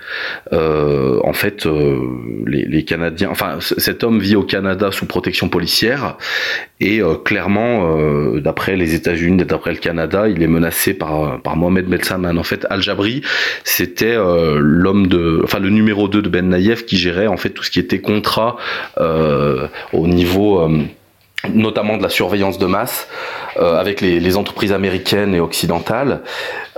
Euh, 0.53 1.19
en 1.25 1.33
fait, 1.33 1.67
euh, 1.67 1.99
les, 2.47 2.85
Canadiens, 2.85 3.29
enfin 3.31 3.59
cet 3.61 4.05
homme 4.05 4.19
vit 4.19 4.37
au 4.37 4.45
Canada 4.45 4.91
sous 4.93 5.07
protection 5.07 5.49
policière 5.49 6.17
et 6.81 7.01
clairement, 7.25 8.37
d'après 8.37 8.77
les 8.77 8.95
États-Unis, 8.95 9.45
d'après 9.45 9.73
le 9.73 9.79
Canada, 9.79 10.29
il 10.29 10.43
est 10.43 10.49
menacé 10.49 10.95
par, 10.95 11.41
par 11.43 11.57
Mohamed 11.57 11.87
Ben 11.87 12.01
Salman. 12.01 12.37
En 12.37 12.45
fait, 12.45 12.67
Al-Jabri, 12.71 13.23
c'était 13.65 14.17
euh, 14.29 14.59
l'homme 14.61 15.07
de, 15.07 15.41
enfin 15.45 15.59
le 15.59 15.71
numéro 15.71 16.09
2 16.09 16.23
de 16.23 16.29
Ben 16.29 16.49
Naïef 16.49 16.87
qui 16.87 16.97
gérait 16.97 17.27
en 17.27 17.37
fait 17.37 17.51
tout 17.51 17.63
ce 17.63 17.71
qui 17.71 17.79
était 17.79 18.01
contrat 18.01 18.57
euh, 18.99 19.67
au 19.93 20.07
niveau 20.07 20.61
euh, 20.61 20.83
notamment 21.55 21.97
de 21.97 22.03
la 22.03 22.09
surveillance 22.09 22.59
de 22.59 22.67
masse 22.67 23.09
avec 23.61 24.01
les, 24.01 24.37
entreprises 24.37 24.73
américaines 24.73 25.35
et 25.35 25.41
occidentales. 25.41 26.21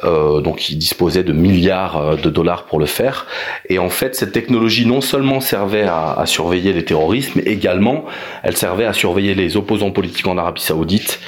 donc 0.02 0.70
il 0.70 0.76
disposait 0.78 1.22
de 1.22 1.32
milliards 1.32 2.16
de 2.16 2.30
dollars 2.30 2.64
pour 2.64 2.78
le 2.78 2.86
faire. 2.86 3.26
Et 3.68 3.78
en 3.78 3.90
fait, 3.90 4.14
cette 4.14 4.32
technologie 4.32 4.86
non 4.86 5.02
seulement 5.02 5.40
servait 5.40 5.86
à 5.86 6.22
surveiller 6.24 6.72
les 6.72 6.84
terroristes, 6.84 7.32
mais 7.36 7.42
également 7.42 8.04
elle 8.42 8.56
servait 8.56 8.86
à 8.86 8.94
surveiller 8.94 9.34
les 9.34 9.56
opposants 9.56 9.90
politiques 9.90 10.26
en 10.26 10.38
Arabie 10.38 10.62
Saoudite 10.62 11.20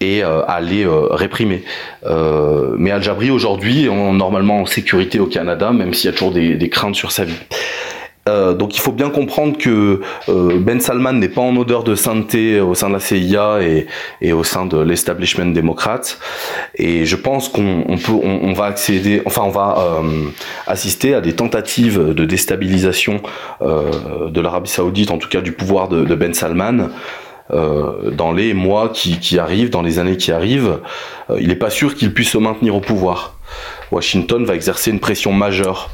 et 0.00 0.22
euh, 0.24 0.42
à 0.46 0.60
les 0.60 0.84
euh, 0.84 1.06
réprimer. 1.10 1.62
Euh, 2.06 2.74
mais 2.78 2.90
Al-Jabri 2.90 3.30
aujourd'hui 3.30 3.84
est 3.84 4.12
normalement 4.12 4.60
en 4.60 4.66
sécurité 4.66 5.20
au 5.20 5.26
Canada, 5.26 5.72
même 5.72 5.94
s'il 5.94 6.10
y 6.10 6.12
a 6.12 6.12
toujours 6.12 6.32
des, 6.32 6.56
des 6.56 6.68
craintes 6.68 6.94
sur 6.94 7.12
sa 7.12 7.24
vie. 7.24 7.38
Euh, 8.28 8.52
donc 8.54 8.76
il 8.76 8.80
faut 8.80 8.92
bien 8.92 9.08
comprendre 9.08 9.56
que 9.56 10.02
euh, 10.28 10.58
Ben 10.60 10.78
Salman 10.78 11.14
n'est 11.14 11.30
pas 11.30 11.40
en 11.40 11.56
odeur 11.56 11.84
de 11.84 11.94
sainteté 11.94 12.60
au 12.60 12.74
sein 12.74 12.88
de 12.88 12.94
la 12.94 13.00
CIA 13.00 13.62
et, 13.62 13.86
et 14.20 14.32
au 14.32 14.44
sein 14.44 14.66
de 14.66 14.78
l'establishment 14.78 15.46
démocrate. 15.46 16.18
Et 16.74 17.06
je 17.06 17.16
pense 17.16 17.48
qu'on 17.48 17.84
on 17.88 17.96
peut, 17.96 18.12
on, 18.12 18.40
on, 18.42 18.52
va 18.52 18.66
accéder, 18.66 19.22
enfin 19.24 19.42
on 19.44 19.50
va 19.50 20.00
euh, 20.02 20.28
assister 20.66 21.14
à 21.14 21.22
des 21.22 21.32
tentatives 21.34 22.12
de 22.14 22.24
déstabilisation 22.24 23.22
de 23.60 24.40
l'Arabie 24.40 24.70
Saoudite, 24.70 25.10
en 25.10 25.18
tout 25.18 25.28
cas 25.28 25.40
du 25.40 25.52
pouvoir 25.52 25.88
de, 25.88 26.04
de 26.04 26.14
Ben 26.14 26.34
Salman. 26.34 26.90
Euh, 27.52 28.10
dans 28.10 28.32
les 28.32 28.54
mois 28.54 28.90
qui, 28.90 29.38
arrivent, 29.38 29.70
dans 29.70 29.82
les 29.82 29.98
années 29.98 30.16
qui 30.16 30.32
arrivent, 30.32 30.78
euh, 31.30 31.38
il 31.40 31.48
n'est 31.48 31.56
pas 31.56 31.70
sûr 31.70 31.94
qu'il 31.94 32.12
puisse 32.12 32.30
se 32.30 32.38
maintenir 32.38 32.76
au 32.76 32.80
pouvoir. 32.80 33.34
Washington 33.90 34.44
va 34.44 34.54
exercer 34.54 34.90
une 34.90 35.00
pression 35.00 35.32
majeure. 35.32 35.90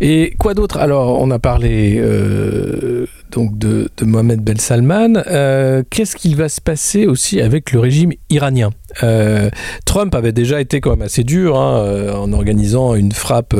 Et 0.00 0.34
quoi 0.38 0.52
d'autre? 0.52 0.76
Alors, 0.76 1.20
on 1.20 1.30
a 1.30 1.38
parlé 1.38 1.96
euh, 1.98 3.06
donc 3.32 3.58
de, 3.58 3.88
de, 3.96 4.04
Mohamed 4.04 4.40
Ben 4.40 4.56
Salman. 4.56 5.14
Euh, 5.26 5.82
Qu'est-ce 5.90 6.16
qu'il 6.16 6.36
va 6.36 6.48
se 6.48 6.60
passer 6.60 7.06
aussi 7.06 7.40
avec 7.40 7.72
le 7.72 7.80
régime 7.80 8.12
iranien? 8.30 8.70
Euh, 9.02 9.50
Trump 9.84 10.14
avait 10.14 10.32
déjà 10.32 10.60
été 10.60 10.80
quand 10.80 10.90
même 10.90 11.02
assez 11.02 11.24
dur 11.24 11.58
hein, 11.58 11.80
euh, 11.80 12.14
en 12.14 12.32
organisant 12.32 12.94
une 12.94 13.12
frappe 13.12 13.54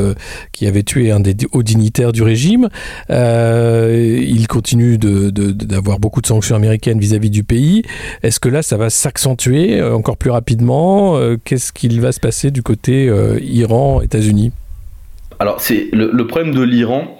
qui 0.52 0.66
avait 0.66 0.82
tué 0.82 1.10
un 1.10 1.20
des 1.20 1.36
hauts 1.52 1.62
dignitaires 1.62 2.12
du 2.12 2.22
régime. 2.22 2.68
Il 3.10 4.46
continue 4.48 4.98
d'avoir 4.98 5.98
beaucoup 5.98 6.20
de 6.20 6.26
sanctions 6.26 6.56
américaines 6.56 6.98
vis-à-vis 6.98 7.28
-vis 7.28 7.32
du 7.32 7.44
pays. 7.44 7.82
Est-ce 8.22 8.40
que 8.40 8.48
là, 8.48 8.62
ça 8.62 8.76
va 8.76 8.90
s'accentuer 8.90 9.82
encore 9.82 10.16
plus 10.16 10.30
rapidement? 10.30 11.18
Qu'est-ce 11.44 11.72
qu'il 11.72 12.00
va 12.00 12.12
se 12.12 12.20
passer 12.20 12.50
du 12.50 12.62
côté 12.62 13.10
Iran-États-Unis 13.42 14.52
alors 15.38 15.60
c'est 15.60 15.88
le, 15.92 16.26
problème 16.26 16.54
de 16.54 16.62
l'Iran, 16.62 17.18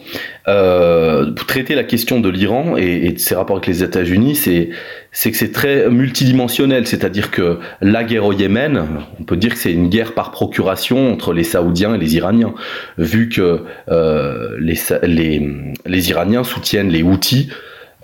euh, 0.49 1.33
pour 1.33 1.47
traiter 1.47 1.75
la 1.75 1.85
question 1.85 2.21
de 2.21 2.29
l'Iran 2.29 2.77
et, 2.77 3.11
de 3.13 3.19
ses 3.19 3.35
rapports 3.35 3.57
avec 3.57 3.67
les 3.67 3.83
États-Unis, 3.83 4.37
c'est 4.37 5.31
que 5.31 5.37
c'est 5.37 5.53
très 5.53 5.91
multidimensionnel, 5.91 6.87
c'est-à-dire 6.87 7.31
que 7.31 7.59
la 7.81 8.05
guerre 8.05 8.25
au 8.25 8.33
Yémen, 8.33 8.87
on 9.21 9.25
peut 9.25 9.37
dire 9.37 9.53
que 9.53 9.59
c'est 9.59 9.73
une 9.73 9.89
guerre 9.89 10.15
par 10.15 10.31
procuration 10.31 11.13
entre 11.13 11.33
les 11.33 11.45
Saoudiens 11.45 11.95
et 11.95 11.99
les 11.99 12.17
Iraniens, 12.17 12.55
vu 12.97 13.29
que 13.29 13.65
euh, 13.91 14.57
les, 14.59 16.11
Iraniens 16.11 16.45
soutiennent 16.45 16.91
les 16.91 17.03
Houthis. 17.03 17.51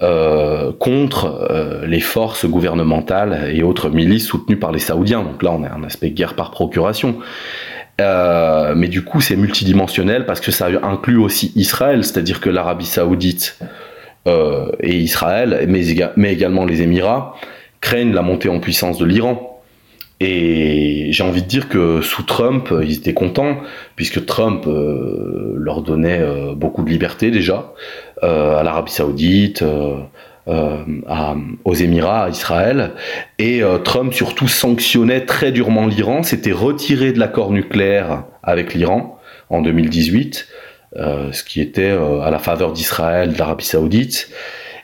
Euh, 0.00 0.72
contre 0.80 1.84
les 1.86 2.00
forces 2.00 2.44
gouvernementales 2.44 3.52
et 3.54 3.62
autres 3.62 3.88
milices 3.88 4.26
soutenues 4.26 4.58
par 4.58 4.72
les 4.72 4.80
Saoudiens. 4.80 5.22
Donc 5.22 5.44
là, 5.44 5.52
on 5.52 5.62
a 5.62 5.70
un 5.70 5.84
aspect 5.84 6.10
guerre 6.10 6.34
par 6.34 6.50
procuration. 6.50 7.18
Euh, 8.00 8.74
mais 8.74 8.88
du 8.88 9.04
coup, 9.04 9.20
c'est 9.20 9.36
multidimensionnel 9.36 10.26
parce 10.26 10.40
que 10.40 10.50
ça 10.50 10.68
inclut 10.82 11.18
aussi 11.18 11.52
Israël, 11.56 12.04
c'est-à-dire 12.04 12.40
que 12.40 12.50
l'Arabie 12.50 12.86
Saoudite 12.86 13.58
euh, 14.26 14.70
et 14.80 14.96
Israël, 14.96 15.66
mais, 15.68 16.32
également 16.32 16.64
les 16.64 16.82
Émirats, 16.82 17.34
craignent 17.80 18.14
la 18.14 18.22
montée 18.22 18.48
en 18.48 18.60
puissance 18.60 18.98
de 18.98 19.04
l'Iran. 19.04 19.48
Et 20.20 21.08
j'ai 21.10 21.24
envie 21.24 21.42
de 21.42 21.48
dire 21.48 21.68
que 21.68 22.00
sous 22.00 22.22
Trump, 22.22 22.72
ils 22.80 22.92
étaient 22.92 23.12
contents, 23.12 23.56
puisque 23.96 24.24
Trump 24.24 24.64
euh, 24.68 25.54
leur 25.56 25.82
donnait 25.82 26.20
euh, 26.20 26.54
beaucoup 26.54 26.84
de 26.84 26.90
liberté 26.90 27.32
déjà, 27.32 27.72
euh, 28.22 28.56
à 28.56 28.62
l'Arabie 28.62 28.92
Saoudite, 28.92 29.62
euh, 29.62 29.96
à, 30.46 31.34
aux 31.64 31.74
Émirats, 31.74 32.24
à 32.24 32.28
Israël. 32.28 32.92
Et 33.38 33.62
euh, 33.62 33.78
Trump 33.78 34.12
surtout 34.12 34.48
sanctionnait 34.48 35.24
très 35.24 35.52
durement 35.52 35.86
l'Iran, 35.86 36.22
s'était 36.22 36.52
retiré 36.52 37.12
de 37.12 37.18
l'accord 37.18 37.52
nucléaire 37.52 38.24
avec 38.42 38.74
l'Iran 38.74 39.18
en 39.50 39.62
2018, 39.62 40.48
euh, 40.96 41.32
ce 41.32 41.44
qui 41.44 41.60
était 41.60 41.90
euh, 41.90 42.20
à 42.20 42.30
la 42.30 42.38
faveur 42.38 42.72
d'Israël, 42.72 43.32
de 43.32 43.38
l'Arabie 43.38 43.64
saoudite. 43.64 44.30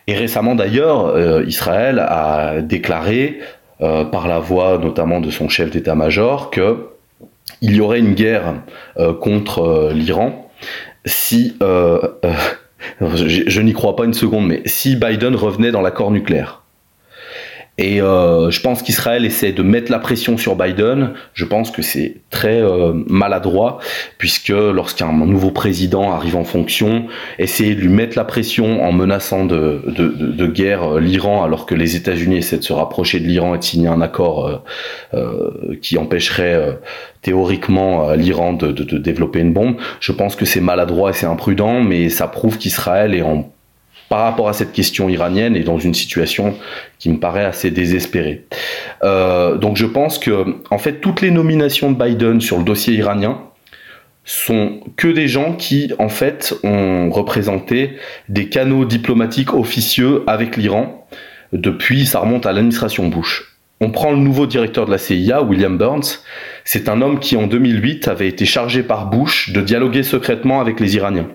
Et 0.07 0.14
récemment 0.14 0.55
d'ailleurs, 0.55 1.18
Israël 1.47 1.99
a 1.99 2.62
déclaré, 2.62 3.40
par 3.79 4.27
la 4.27 4.38
voix 4.38 4.79
notamment 4.79 5.21
de 5.21 5.31
son 5.31 5.51
chef 5.51 5.71
d'état-major, 5.71 6.51
que 6.51 6.88
il 7.61 7.77
y 7.77 7.81
aurait 7.83 7.99
une 7.99 8.14
guerre 8.14 8.55
contre 9.21 9.90
l'Iran 9.92 10.51
si 11.05 11.59
je, 13.01 13.61
n'y 13.61 13.72
crois 13.72 13.96
pas 13.96 14.05
une 14.05 14.14
seconde, 14.14 14.46
mais 14.46 14.62
si 14.66 14.96
Biden 14.96 15.35
revenait 15.35 15.70
dans 15.70 15.81
l'accord 15.81 16.11
nucléaire, 16.11 16.58
et 17.79 18.03
euh, 18.03 18.51
je 18.51 18.61
pense 18.61 18.83
qu'Israël 18.83 19.25
essaie 19.25 19.53
de 19.53 19.62
mettre 19.62 19.93
la 19.93 20.01
pression 20.01 20.37
sur 20.37 20.57
Biden. 20.57 21.12
Je 21.33 21.45
pense 21.45 21.71
que 21.71 21.81
c'est 21.81 22.17
très 22.29 22.61
euh, 22.61 22.93
maladroit, 23.07 23.79
puisque 24.19 24.49
lorsqu'un 24.49 25.12
nouveau 25.12 25.53
président 25.53 26.11
arrive 26.12 26.35
en 26.35 26.43
fonction, 26.43 27.07
essayer 27.38 27.77
de 27.77 27.81
lui 27.81 27.88
mettre 27.88 28.17
la 28.17 28.25
pression 28.25 28.83
en 28.83 28.91
menaçant 28.91 29.45
de, 29.45 29.83
de, 29.87 30.09
de, 30.09 30.27
de 30.33 30.47
guerre 30.49 30.97
euh, 30.97 31.01
l'Iran, 31.01 31.45
alors 31.45 31.67
que 31.67 31.77
les 31.77 31.95
États-Unis 31.95 32.38
essaient 32.38 32.59
de 32.59 32.64
se 32.64 32.73
rapprocher 32.73 33.21
de 33.21 33.27
l'Iran 33.27 33.55
et 33.55 33.59
de 33.59 33.64
signer 33.64 33.88
un 33.88 34.01
accord 34.01 34.47
euh, 34.47 34.57
euh 35.14 35.77
qui 35.81 35.99
empêcherait 35.99 36.55
euh, 36.55 36.73
théoriquement 37.23 38.12
l'Iran 38.12 38.55
de, 38.55 38.73
de 38.73 38.99
développer 38.99 39.38
une 39.38 39.53
bombe. 39.53 39.77
Je 40.01 40.11
pense 40.11 40.35
que 40.35 40.45
c'est 40.45 40.61
maladroit 40.61 41.11
et 41.11 41.12
c'est 41.12 41.27
imprudent, 41.27 41.81
mais 41.81 42.09
ça 42.09 42.27
prouve 42.27 42.59
qu'Israël 42.59 43.14
est 43.14 43.23
en 43.23 43.51
par 44.09 44.21
rapport 44.21 44.49
à 44.49 44.53
cette 44.53 44.73
question 44.73 45.09
iranienne 45.09 45.57
et 45.57 45.62
dans 45.62 45.79
une 45.79 45.94
situation 45.94 46.55
qui 46.99 47.11
me 47.11 47.18
paraît 47.18 47.44
assez 47.44 47.71
désespérée. 47.71 48.47
Euh, 49.03 49.57
donc 49.57 49.77
je 49.77 49.87
pense 49.87 50.18
que 50.18 50.57
en 50.71 50.79
fait 50.79 51.01
toutes 51.01 51.21
les 51.21 51.31
nominations 51.31 51.92
de 51.92 52.03
Biden 52.03 52.40
sur 52.40 52.59
le 52.59 52.64
dossier 52.64 52.94
iranien 52.94 53.40
sont 54.25 54.81
que 54.97 55.09
des 55.09 55.27
gens 55.27 55.55
qui 55.55 55.92
en 55.99 56.09
fait 56.09 56.55
ont 56.62 57.11
représenté 57.11 57.97
des 58.29 58.49
canaux 58.49 58.85
diplomatiques 58.85 59.55
officieux 59.55 60.23
avec 60.27 60.57
l'Iran 60.57 61.07
depuis 61.53 62.07
ça 62.07 62.21
remonte 62.21 62.47
à 62.47 62.53
l'administration 62.53 63.09
Bush. 63.09 63.57
On 63.81 63.90
prend 63.90 64.11
le 64.11 64.18
nouveau 64.18 64.47
directeur 64.47 64.87
de 64.87 64.90
la 64.90 64.99
CIA, 64.99 65.42
William 65.42 65.79
Burns. 65.79 66.21
C'est 66.64 66.88
un 66.88 67.01
homme 67.01 67.21
qui 67.21 67.37
en 67.37 67.47
2008 67.47 68.09
avait 68.09 68.29
été 68.29 68.44
chargé 68.44 68.83
par 68.83 69.09
Bush 69.09 69.53
de 69.53 69.61
dialoguer 69.61 70.03
secrètement 70.03 70.61
avec 70.61 70.81
les 70.81 70.97
Iraniens. 70.97 71.29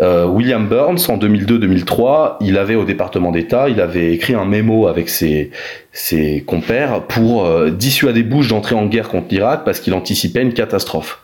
Euh, 0.00 0.26
William 0.26 0.66
Burns, 0.66 1.08
en 1.08 1.16
2002-2003, 1.18 2.36
il 2.40 2.58
avait 2.58 2.74
au 2.74 2.84
département 2.84 3.30
d'État, 3.30 3.68
il 3.68 3.80
avait 3.80 4.12
écrit 4.12 4.34
un 4.34 4.44
mémo 4.44 4.88
avec 4.88 5.08
ses, 5.08 5.50
ses 5.92 6.42
compères 6.44 7.02
pour 7.02 7.46
euh, 7.46 7.70
dissuader 7.70 8.24
Bush 8.24 8.48
d'entrer 8.48 8.74
en 8.74 8.86
guerre 8.86 9.08
contre 9.08 9.26
l'Irak 9.30 9.62
parce 9.64 9.78
qu'il 9.78 9.94
anticipait 9.94 10.42
une 10.42 10.52
catastrophe. 10.52 11.20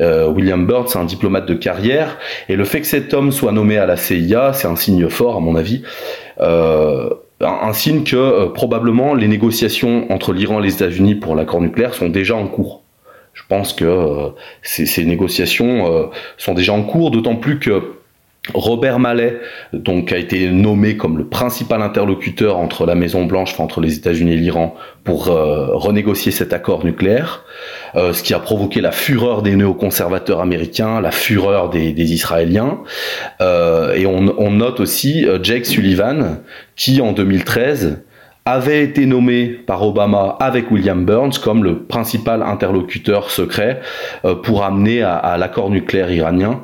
Euh, 0.00 0.28
William 0.28 0.64
Burns, 0.66 0.88
c'est 0.88 0.98
un 0.98 1.04
diplomate 1.04 1.46
de 1.46 1.54
carrière, 1.54 2.16
et 2.48 2.56
le 2.56 2.64
fait 2.64 2.80
que 2.80 2.86
cet 2.86 3.12
homme 3.12 3.32
soit 3.32 3.52
nommé 3.52 3.76
à 3.76 3.84
la 3.84 3.96
CIA, 3.96 4.52
c'est 4.54 4.68
un 4.68 4.76
signe 4.76 5.08
fort 5.08 5.36
à 5.36 5.40
mon 5.40 5.54
avis. 5.56 5.82
Un, 6.38 7.72
signe 7.74 8.02
que 8.02 8.48
probablement 8.48 9.14
les 9.14 9.28
négociations 9.28 10.10
entre 10.10 10.32
l'Iran 10.32 10.60
et 10.60 10.62
les 10.62 10.74
États-Unis 10.74 11.16
pour 11.16 11.34
l'accord 11.34 11.60
nucléaire 11.60 11.92
sont 11.92 12.08
déjà 12.08 12.34
en 12.34 12.46
cours. 12.46 12.82
Je 13.34 13.42
pense 13.46 13.74
que 13.74 14.30
ces, 14.62 15.04
négociations 15.04 16.10
sont 16.38 16.54
déjà 16.54 16.72
en 16.72 16.82
cours, 16.82 17.10
d'autant 17.10 17.36
plus 17.36 17.58
que 17.58 17.82
Robert 18.54 18.98
Mallet, 18.98 19.40
donc 19.72 20.12
a 20.12 20.18
été 20.18 20.48
nommé 20.50 20.96
comme 20.96 21.18
le 21.18 21.26
principal 21.26 21.82
interlocuteur 21.82 22.56
entre 22.58 22.86
la 22.86 22.94
Maison 22.94 23.24
Blanche, 23.24 23.52
enfin, 23.52 23.64
entre 23.64 23.80
les 23.80 23.96
États-Unis 23.96 24.34
et 24.34 24.36
l'Iran, 24.36 24.74
pour 25.04 25.28
euh, 25.28 25.68
renégocier 25.72 26.30
cet 26.30 26.52
accord 26.52 26.84
nucléaire, 26.84 27.44
euh, 27.96 28.12
ce 28.12 28.22
qui 28.22 28.34
a 28.34 28.38
provoqué 28.38 28.80
la 28.80 28.92
fureur 28.92 29.42
des 29.42 29.56
néoconservateurs 29.56 30.40
américains, 30.40 31.00
la 31.00 31.10
fureur 31.10 31.70
des, 31.70 31.90
Israéliens. 31.96 32.78
Euh, 33.40 33.94
et 33.94 34.06
on, 34.06 34.34
on, 34.38 34.50
note 34.52 34.80
aussi 34.80 35.26
Jake 35.42 35.66
Sullivan, 35.66 36.38
qui 36.76 37.00
en 37.00 37.12
2013 37.12 38.02
avait 38.44 38.84
été 38.84 39.06
nommé 39.06 39.46
par 39.46 39.82
Obama 39.82 40.36
avec 40.38 40.70
William 40.70 41.04
Burns 41.04 41.32
comme 41.42 41.64
le 41.64 41.80
principal 41.80 42.42
interlocuteur 42.42 43.28
secret 43.28 43.80
pour 44.44 44.62
amener 44.62 45.02
à 45.02 45.36
l'accord 45.36 45.68
nucléaire 45.68 46.12
iranien. 46.12 46.60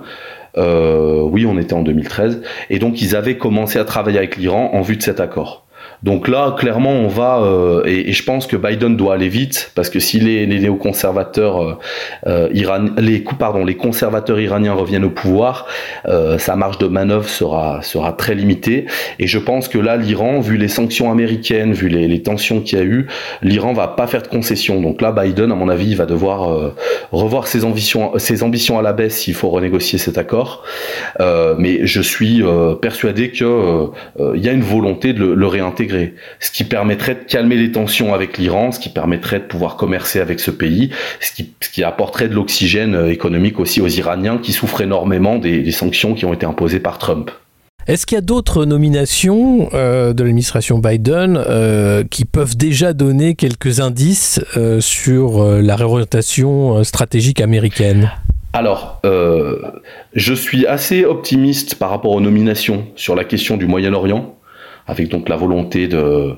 Euh, 0.57 1.23
oui, 1.23 1.47
on 1.47 1.59
était 1.59 1.73
en 1.73 1.83
2013. 1.83 2.43
Et 2.71 2.79
donc, 2.79 3.01
ils 3.03 3.17
avaient 3.17 3.39
commencé 3.39 3.79
à 3.79 3.85
travailler 3.85 4.19
avec 4.19 4.37
l'Iran 4.37 4.71
en 4.73 4.83
vue 4.83 4.97
de 4.97 5.03
cet 5.03 5.21
accord. 5.21 5.67
Donc 6.03 6.27
là, 6.27 6.55
clairement, 6.59 6.93
on 6.93 7.07
va 7.07 7.41
euh, 7.43 7.83
et, 7.85 8.13
je 8.13 8.25
pense 8.25 8.47
que 8.47 8.57
Biden 8.57 8.97
doit 8.97 9.15
aller 9.15 9.29
vite 9.29 9.71
parce 9.77 9.89
que 9.89 10.01
si 10.01 10.19
les, 10.19 10.47
les 10.47 10.59
néoconservateurs 10.59 11.63
euh, 11.63 11.79
euh 12.27 12.49
les 12.99 13.25
pardon, 13.39 13.65
les 13.65 13.77
conservateurs 13.77 14.41
iraniens 14.41 14.75
reviennent 14.75 15.05
au 15.05 15.11
pouvoir, 15.11 15.67
sa 16.39 16.57
marge 16.57 16.79
de 16.79 16.87
manœuvre 16.87 17.29
sera 17.29 17.83
sera 17.83 18.13
très 18.13 18.35
limitée. 18.35 18.87
Et 19.19 19.27
je 19.27 19.39
pense 19.39 19.69
que 19.69 19.79
là, 19.79 19.97
l'Iran, 19.97 20.41
vu 20.41 20.57
les 20.57 20.69
sanctions 20.69 21.11
américaines, 21.11 21.73
vu 21.73 21.89
les, 21.89 22.23
tensions 22.23 22.61
qu'il 22.61 22.79
y 22.79 22.81
a 22.81 22.85
eu, 22.85 23.07
l'Iran 23.43 23.73
va 23.73 23.89
pas 23.89 24.07
faire 24.07 24.23
de 24.23 24.29
concessions. 24.29 24.81
Donc 24.81 25.01
là, 25.01 25.13
Biden, 25.13 25.51
à 25.51 25.55
mon 25.55 25.69
avis, 25.69 25.91
il 25.91 25.97
va 25.97 26.07
devoir 26.07 26.73
revoir 27.11 27.47
ses 27.47 27.65
ambitions 27.65 28.13
ses 28.19 28.43
ambitions 28.43 28.79
à 28.79 28.83
la 28.83 28.93
baisse 28.93 29.19
s'il 29.19 29.35
faut 29.35 29.51
renégocier 29.51 29.99
cet 29.99 30.19
accord. 30.19 30.65
mais 31.59 31.87
je 31.87 32.03
suis 32.03 32.43
persuadé 32.81 33.31
que 33.31 33.91
il 34.35 34.45
y 34.45 34.49
a 34.49 34.53
une 34.53 34.63
volonté 34.63 35.13
de 35.13 35.25
le 35.25 35.47
réintégrer 35.47 35.92
ce 36.41 36.51
qui 36.51 36.65
permettrait 36.65 37.15
de 37.15 37.25
calmer 37.27 37.57
les 37.57 37.73
tensions 37.73 38.15
avec 38.15 38.39
l'Iran, 38.39 38.73
ce 38.73 38.81
qui 38.81 38.89
permettrait 38.89 39.41
de 39.41 39.45
pouvoir 39.45 39.77
commercer 39.77 40.21
avec 40.21 40.41
ce 40.41 40.51
pays, 40.51 40.91
ce 41.21 41.33
qui, 41.33 41.53
ce 41.61 41.71
qui 41.71 41.83
apporterait 41.83 42.29
de 42.29 42.35
l'oxygène 42.35 42.95
euh, 42.95 43.11
économique 43.11 43.61
aussi 43.61 43.81
aux 43.81 43.89
Iraniens 43.89 44.39
qui 44.39 44.53
souffrent 44.53 44.81
énormément 44.81 45.39
des, 45.39 45.71
sanctions 45.73 46.15
qui 46.15 46.27
ont 46.27 46.35
été 46.35 46.45
imposées 46.45 46.81
par 46.81 46.99
Trump. 46.99 47.31
Est-ce 47.87 48.07
qu'il 48.07 48.15
y 48.15 48.19
a 48.19 48.23
d'autres 48.23 48.65
nominations 48.65 49.71
euh, 49.75 50.13
de 50.13 50.23
l'administration 50.23 50.79
Biden 50.79 51.37
euh, 51.37 52.05
qui 52.09 52.25
peuvent 52.25 52.57
déjà 52.57 52.93
donner 52.93 53.35
quelques 53.35 53.81
indices 53.81 54.41
sur 54.81 55.43
la 55.43 55.77
réorientation 55.77 56.85
stratégique 56.85 57.41
américaine? 57.41 58.11
Alors, 58.53 59.01
je 60.15 60.35
suis 60.35 60.67
assez 60.67 61.05
optimiste 61.05 61.77
par 61.77 61.91
rapport 61.91 62.13
aux 62.13 62.21
nominations 62.21 62.87
sur 62.97 63.15
la 63.15 63.25
question 63.25 63.57
du 63.57 63.67
Moyen-Orient 63.67 64.37
avec 64.87 65.09
donc 65.09 65.29
la 65.29 65.37
volonté 65.37 65.89
de, 65.89 66.37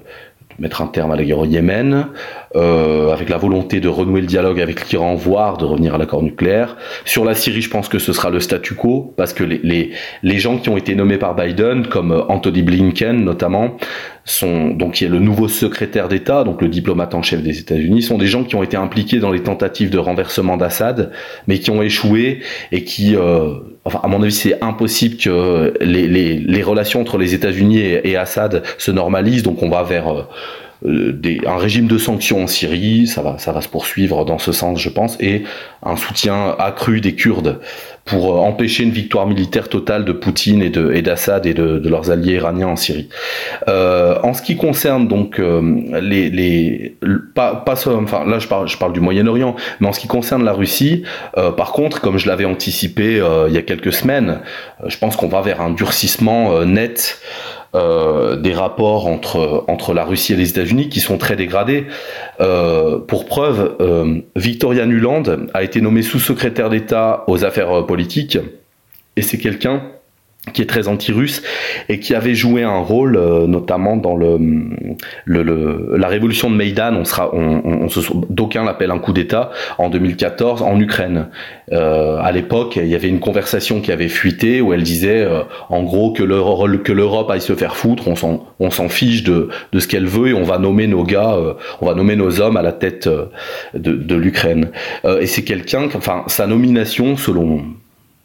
mettre 0.59 0.83
un 0.83 0.87
terme 0.87 1.11
à 1.11 1.16
la 1.16 1.24
guerre 1.24 1.38
au 1.38 1.44
Yémen, 1.44 2.07
euh, 2.54 3.12
avec 3.12 3.28
la 3.28 3.37
volonté 3.37 3.80
de 3.80 3.88
renouer 3.88 4.20
le 4.20 4.26
dialogue 4.26 4.61
avec 4.61 4.88
l'Iran, 4.88 5.14
voire 5.14 5.57
de 5.57 5.64
revenir 5.64 5.94
à 5.94 5.98
l'accord 5.98 6.22
nucléaire. 6.22 6.76
Sur 7.04 7.24
la 7.24 7.35
Syrie, 7.35 7.62
je 7.62 7.70
pense 7.70 7.88
que 7.88 7.98
ce 7.98 8.12
sera 8.12 8.30
le 8.30 8.40
statu 8.40 8.74
quo, 8.74 9.12
parce 9.16 9.33
que 9.33 9.44
les, 9.44 9.92
gens 10.38 10.59
qui 10.59 10.68
ont 10.68 10.76
été 10.76 10.94
nommés 10.94 11.18
par 11.18 11.35
Biden, 11.35 11.87
comme 11.87 12.24
Anthony 12.28 12.62
Blinken 12.62 13.24
notamment, 13.24 13.76
sont 14.24 14.70
donc 14.70 14.94
qui 14.94 15.04
est 15.04 15.08
le 15.08 15.18
nouveau 15.18 15.48
secrétaire 15.48 16.08
d'État, 16.08 16.44
donc 16.44 16.62
le 16.62 16.68
diplomate 16.68 17.14
en 17.14 17.22
chef 17.22 17.42
des 17.42 17.58
États-Unis, 17.58 18.02
sont 18.02 18.18
des 18.18 18.26
gens 18.26 18.44
qui 18.44 18.56
ont 18.56 18.62
été 18.62 18.76
impliqués 18.76 19.18
dans 19.18 19.30
les 19.30 19.42
tentatives 19.42 19.90
de 19.90 19.98
renversement 19.98 20.56
d'Assad, 20.56 21.10
mais 21.46 21.58
qui 21.58 21.70
ont 21.70 21.82
échoué 21.82 22.40
et 22.72 22.84
qui, 22.84 23.16
euh, 23.16 23.54
enfin 23.84 24.00
à 24.02 24.08
mon 24.08 24.22
avis, 24.22 24.32
c'est 24.32 24.62
impossible 24.62 25.16
que 25.16 25.74
les, 25.80 26.62
relations 26.62 27.00
entre 27.00 27.18
les 27.18 27.34
États-Unis 27.34 27.78
et, 27.78 28.16
Assad 28.16 28.62
se 28.78 28.90
normalisent. 28.90 29.42
Donc 29.42 29.62
on 29.62 29.68
va 29.68 29.82
vers 29.82 30.08
euh, 30.08 30.22
des, 30.82 31.40
un 31.46 31.56
régime 31.56 31.87
de 31.87 31.98
sanctions 31.98 32.44
en 32.44 32.46
Syrie, 32.46 33.06
ça 33.06 33.22
va, 33.22 33.38
ça 33.38 33.52
va 33.52 33.60
se 33.60 33.68
poursuivre 33.68 34.24
dans 34.24 34.38
ce 34.38 34.52
sens, 34.52 34.78
je 34.80 34.88
pense, 34.88 35.16
et 35.20 35.44
un 35.82 35.96
soutien 35.96 36.54
accru 36.58 37.00
des 37.00 37.14
Kurdes 37.14 37.60
pour 38.04 38.34
euh, 38.34 38.38
empêcher 38.38 38.82
une 38.82 38.90
victoire 38.90 39.26
militaire 39.26 39.68
totale 39.68 40.04
de 40.04 40.12
Poutine 40.12 40.62
et 40.62 41.02
d'Assad 41.02 41.46
et 41.46 41.54
de, 41.54 41.88
leurs 41.88 42.10
alliés 42.10 42.34
iraniens 42.34 42.68
en 42.68 42.76
Syrie. 42.76 43.08
Euh, 43.68 44.18
en 44.22 44.34
ce 44.34 44.42
qui 44.42 44.56
concerne 44.56 45.08
donc 45.08 45.38
euh, 45.38 46.00
les, 46.00 46.96
pas, 47.34 47.56
pas 47.56 47.74
enfin 47.88 48.24
là 48.26 48.38
je 48.38 48.48
parle 48.48 48.68
je 48.68 48.76
parle 48.76 48.92
du 48.92 49.00
Moyen-Orient, 49.00 49.56
mais 49.80 49.88
en 49.88 49.92
ce 49.92 50.00
qui 50.00 50.08
concerne 50.08 50.44
la 50.44 50.52
Russie, 50.52 51.04
euh, 51.37 51.50
par 51.50 51.72
contre, 51.72 52.00
comme 52.00 52.18
je 52.18 52.28
l'avais 52.28 52.44
anticipé 52.44 53.22
il 53.48 53.54
y 53.54 53.58
a 53.58 53.62
quelques 53.62 53.92
semaines, 53.92 54.40
je 54.87 54.98
pense 54.98 55.16
qu'on 55.16 55.28
va 55.28 55.40
vers 55.40 55.60
un 55.60 55.70
durcissement 55.70 56.64
net. 56.64 57.20
Euh, 57.74 58.37
des 58.37 58.52
rapports 58.52 59.08
entre, 59.08 59.64
entre 59.66 59.94
la 59.94 60.04
Russie 60.04 60.32
et 60.32 60.37
les 60.37 60.50
États-Unis 60.50 60.88
qui 60.88 61.00
sont 61.00 61.18
très 61.18 61.34
dégradés. 61.34 61.87
Euh, 62.40 62.98
pour 62.98 63.26
preuve, 63.26 63.74
euh, 63.80 64.20
Victoria 64.37 64.87
Nuland 64.87 65.24
a 65.54 65.64
été 65.64 65.80
nommée 65.80 66.02
sous-secrétaire 66.02 66.70
d'État 66.70 67.24
aux 67.26 67.44
affaires 67.44 67.84
politiques 67.84 68.38
et 69.16 69.22
c'est 69.22 69.38
quelqu'un 69.38 69.82
qui 70.52 70.62
est 70.62 70.66
très 70.66 70.88
anti-russe 70.88 71.42
et 71.88 72.00
qui 72.00 72.14
avait 72.14 72.35
joué 72.35 72.62
un 72.62 72.78
rôle 72.78 73.16
euh, 73.16 73.46
notamment 73.46 73.96
dans 73.96 74.14
le, 74.14 74.38
le, 75.24 75.96
la 75.96 76.09
révolution 76.09 76.50
de 76.50 76.57
Maïdan. 76.57 76.94
On 76.94 77.04
sera, 77.04 77.35
on, 77.35 77.62
on, 77.64 77.88
d'aucuns 78.28 78.64
l'appellent 78.64 78.90
un 78.90 78.98
coup 78.98 79.12
d'État 79.12 79.50
en 79.78 79.88
2014 79.88 80.62
en 80.62 80.78
Ukraine. 80.78 81.28
Euh, 81.72 82.18
à 82.20 82.30
l'époque, 82.33 82.76
il 82.76 82.87
y 82.87 82.94
avait 82.94 83.09
une 83.09 83.20
conversation 83.20 83.80
qui 83.80 83.90
avait 83.90 84.09
fuité 84.09 84.61
où 84.61 84.72
elle 84.72 84.83
disait 84.83 85.22
euh, 85.22 85.42
en 85.70 85.83
gros 85.83 86.12
que 86.12 86.22
l'Europe, 86.22 86.83
que 86.83 86.92
l'Europe 86.92 87.30
aille 87.30 87.40
se 87.40 87.54
faire 87.54 87.76
foutre. 87.76 88.09
On 88.09 88.16
s'en, 88.16 88.44
on 88.61 88.70
s'en 88.70 88.88
fiche 88.88 89.22
de, 89.22 89.48
de 89.72 89.80
ce 89.80 89.88
qu'elle 89.88 90.07
veut 90.07 90.28
et 90.28 90.35
on 90.35 90.44
va 90.44 90.59
nommer 90.59 90.87
nos 90.87 91.04
gars, 91.04 91.35
euh, 91.35 91.54
on 91.80 91.87
va 91.87 91.94
nommer 91.94 92.16
nos 92.16 92.40
hommes 92.40 92.57
à 92.57 92.62
la 92.62 92.72
tête 92.72 93.09
de, 93.09 93.92
de 93.92 94.14
l'Ukraine. 94.14 94.70
et 95.20 95.26
c'est 95.26 95.42
quelqu'un, 95.42 95.88
enfin 95.94 96.24
sa 96.26 96.46
nomination 96.46 97.16
selon 97.16 97.62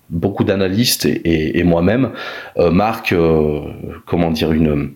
beaucoup 0.09 0.43
d'analystes 0.43 1.05
et, 1.05 1.63
moi-même 1.63 2.11
euh, 2.57 2.71
marquent 2.71 3.13
euh, 3.13 3.61
comment 4.05 4.31
dire 4.31 4.51
une, 4.51 4.91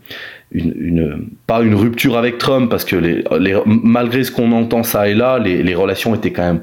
une, 0.51 1.27
pas 1.45 1.61
une 1.61 1.75
rupture 1.75 2.17
avec 2.17 2.37
Trump 2.37 2.69
parce 2.69 2.85
que 2.85 2.95
les, 2.95 3.23
malgré 3.65 4.23
ce 4.23 4.31
qu'on 4.31 4.51
entend 4.51 4.83
ça 4.83 5.07
et 5.07 5.13
là 5.13 5.39
les, 5.39 5.61
les 5.61 5.75
relations 5.75 6.15
étaient 6.15 6.31
quand 6.31 6.45
même 6.45 6.61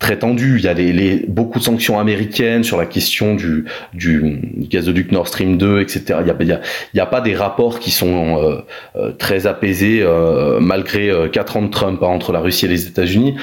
très 0.00 0.18
tendu. 0.18 0.56
Il 0.58 0.64
y 0.64 0.68
a 0.68 0.72
les, 0.72 1.24
beaucoup 1.28 1.60
de 1.60 1.64
sanctions 1.64 2.00
américaines 2.00 2.64
sur 2.64 2.76
la 2.76 2.86
question 2.86 3.36
du, 3.36 3.66
du, 3.94 4.40
gazoduc 4.68 5.12
Nord 5.12 5.28
Stream 5.28 5.58
2, 5.58 5.80
etc. 5.80 6.16
Il 6.20 6.24
n'y 6.24 6.30
a, 6.30 6.60
il 6.94 6.96
y 6.96 7.00
a, 7.00 7.06
pas 7.06 7.20
des 7.20 7.36
rapports 7.36 7.78
qui 7.78 7.90
sont 7.90 8.38
euh, 8.38 8.56
euh, 8.96 9.12
très 9.12 9.46
apaisés 9.46 10.00
euh, 10.02 10.58
malgré 10.58 11.10
quatre 11.32 11.56
ans 11.56 11.62
de 11.62 11.70
Trump 11.70 12.02
hein, 12.02 12.06
entre 12.06 12.32
la 12.32 12.40
Russie 12.40 12.64
et 12.64 12.68
les 12.68 12.86
États-Unis. 12.86 13.36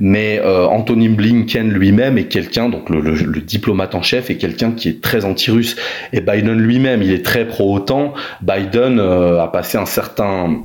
Mais 0.00 0.40
Anthony 0.44 1.08
Blinken 1.08 1.70
lui-même 1.70 2.16
est 2.18 2.26
quelqu'un, 2.26 2.68
donc 2.68 2.90
le, 2.90 3.00
le, 3.00 3.40
diplomate 3.40 3.94
en 3.94 4.02
chef, 4.02 4.30
est 4.30 4.36
quelqu'un 4.36 4.72
qui 4.72 4.88
est 4.88 5.00
très 5.00 5.24
anti-russe. 5.24 5.76
Et 6.12 6.20
Biden 6.20 6.58
lui-même, 6.58 7.02
il 7.02 7.12
est 7.12 7.24
très 7.24 7.46
pro-OTAN. 7.46 8.14
Biden 8.42 9.00
a 9.00 9.48
passé 9.48 9.78
un 9.78 9.86
certain 9.86 10.64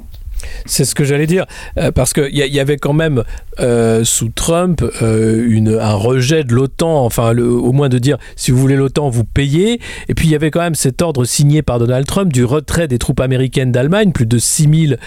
c'est 0.65 0.85
ce 0.85 0.95
que 0.95 1.03
j'allais 1.03 1.27
dire, 1.27 1.45
euh, 1.77 1.91
parce 1.91 2.13
qu'il 2.13 2.35
y, 2.35 2.39
y, 2.39 2.59
avait 2.59 2.77
quand 2.77 2.93
même 2.93 3.23
euh, 3.59 4.03
sous 4.03 4.29
Trump 4.29 4.83
euh, 5.01 5.79
un 5.79 5.93
rejet 5.93 6.43
de 6.43 6.53
l'OTAN, 6.53 7.03
enfin 7.05 7.35
au 7.37 7.71
moins 7.71 7.89
de 7.89 7.97
dire 7.97 8.17
si 8.35 8.51
vous 8.51 8.57
voulez 8.57 8.75
l'OTAN, 8.75 9.09
vous 9.09 9.23
payez. 9.23 9.79
Et 10.07 10.13
puis 10.13 10.27
il 10.27 10.31
y 10.31 10.35
avait 10.35 10.51
quand 10.51 10.61
même 10.61 10.75
cet 10.75 11.01
ordre 11.01 11.25
signé 11.25 11.61
par 11.61 11.79
Donald 11.79 12.05
Trump 12.05 12.31
du 12.31 12.45
retrait 12.45 12.87
des 12.87 12.97
troupes 12.97 13.19
américaines 13.19 13.71
d'Allemagne, 13.71 14.11
plus 14.11 14.25
de 14.25 14.37
6000 14.37 14.97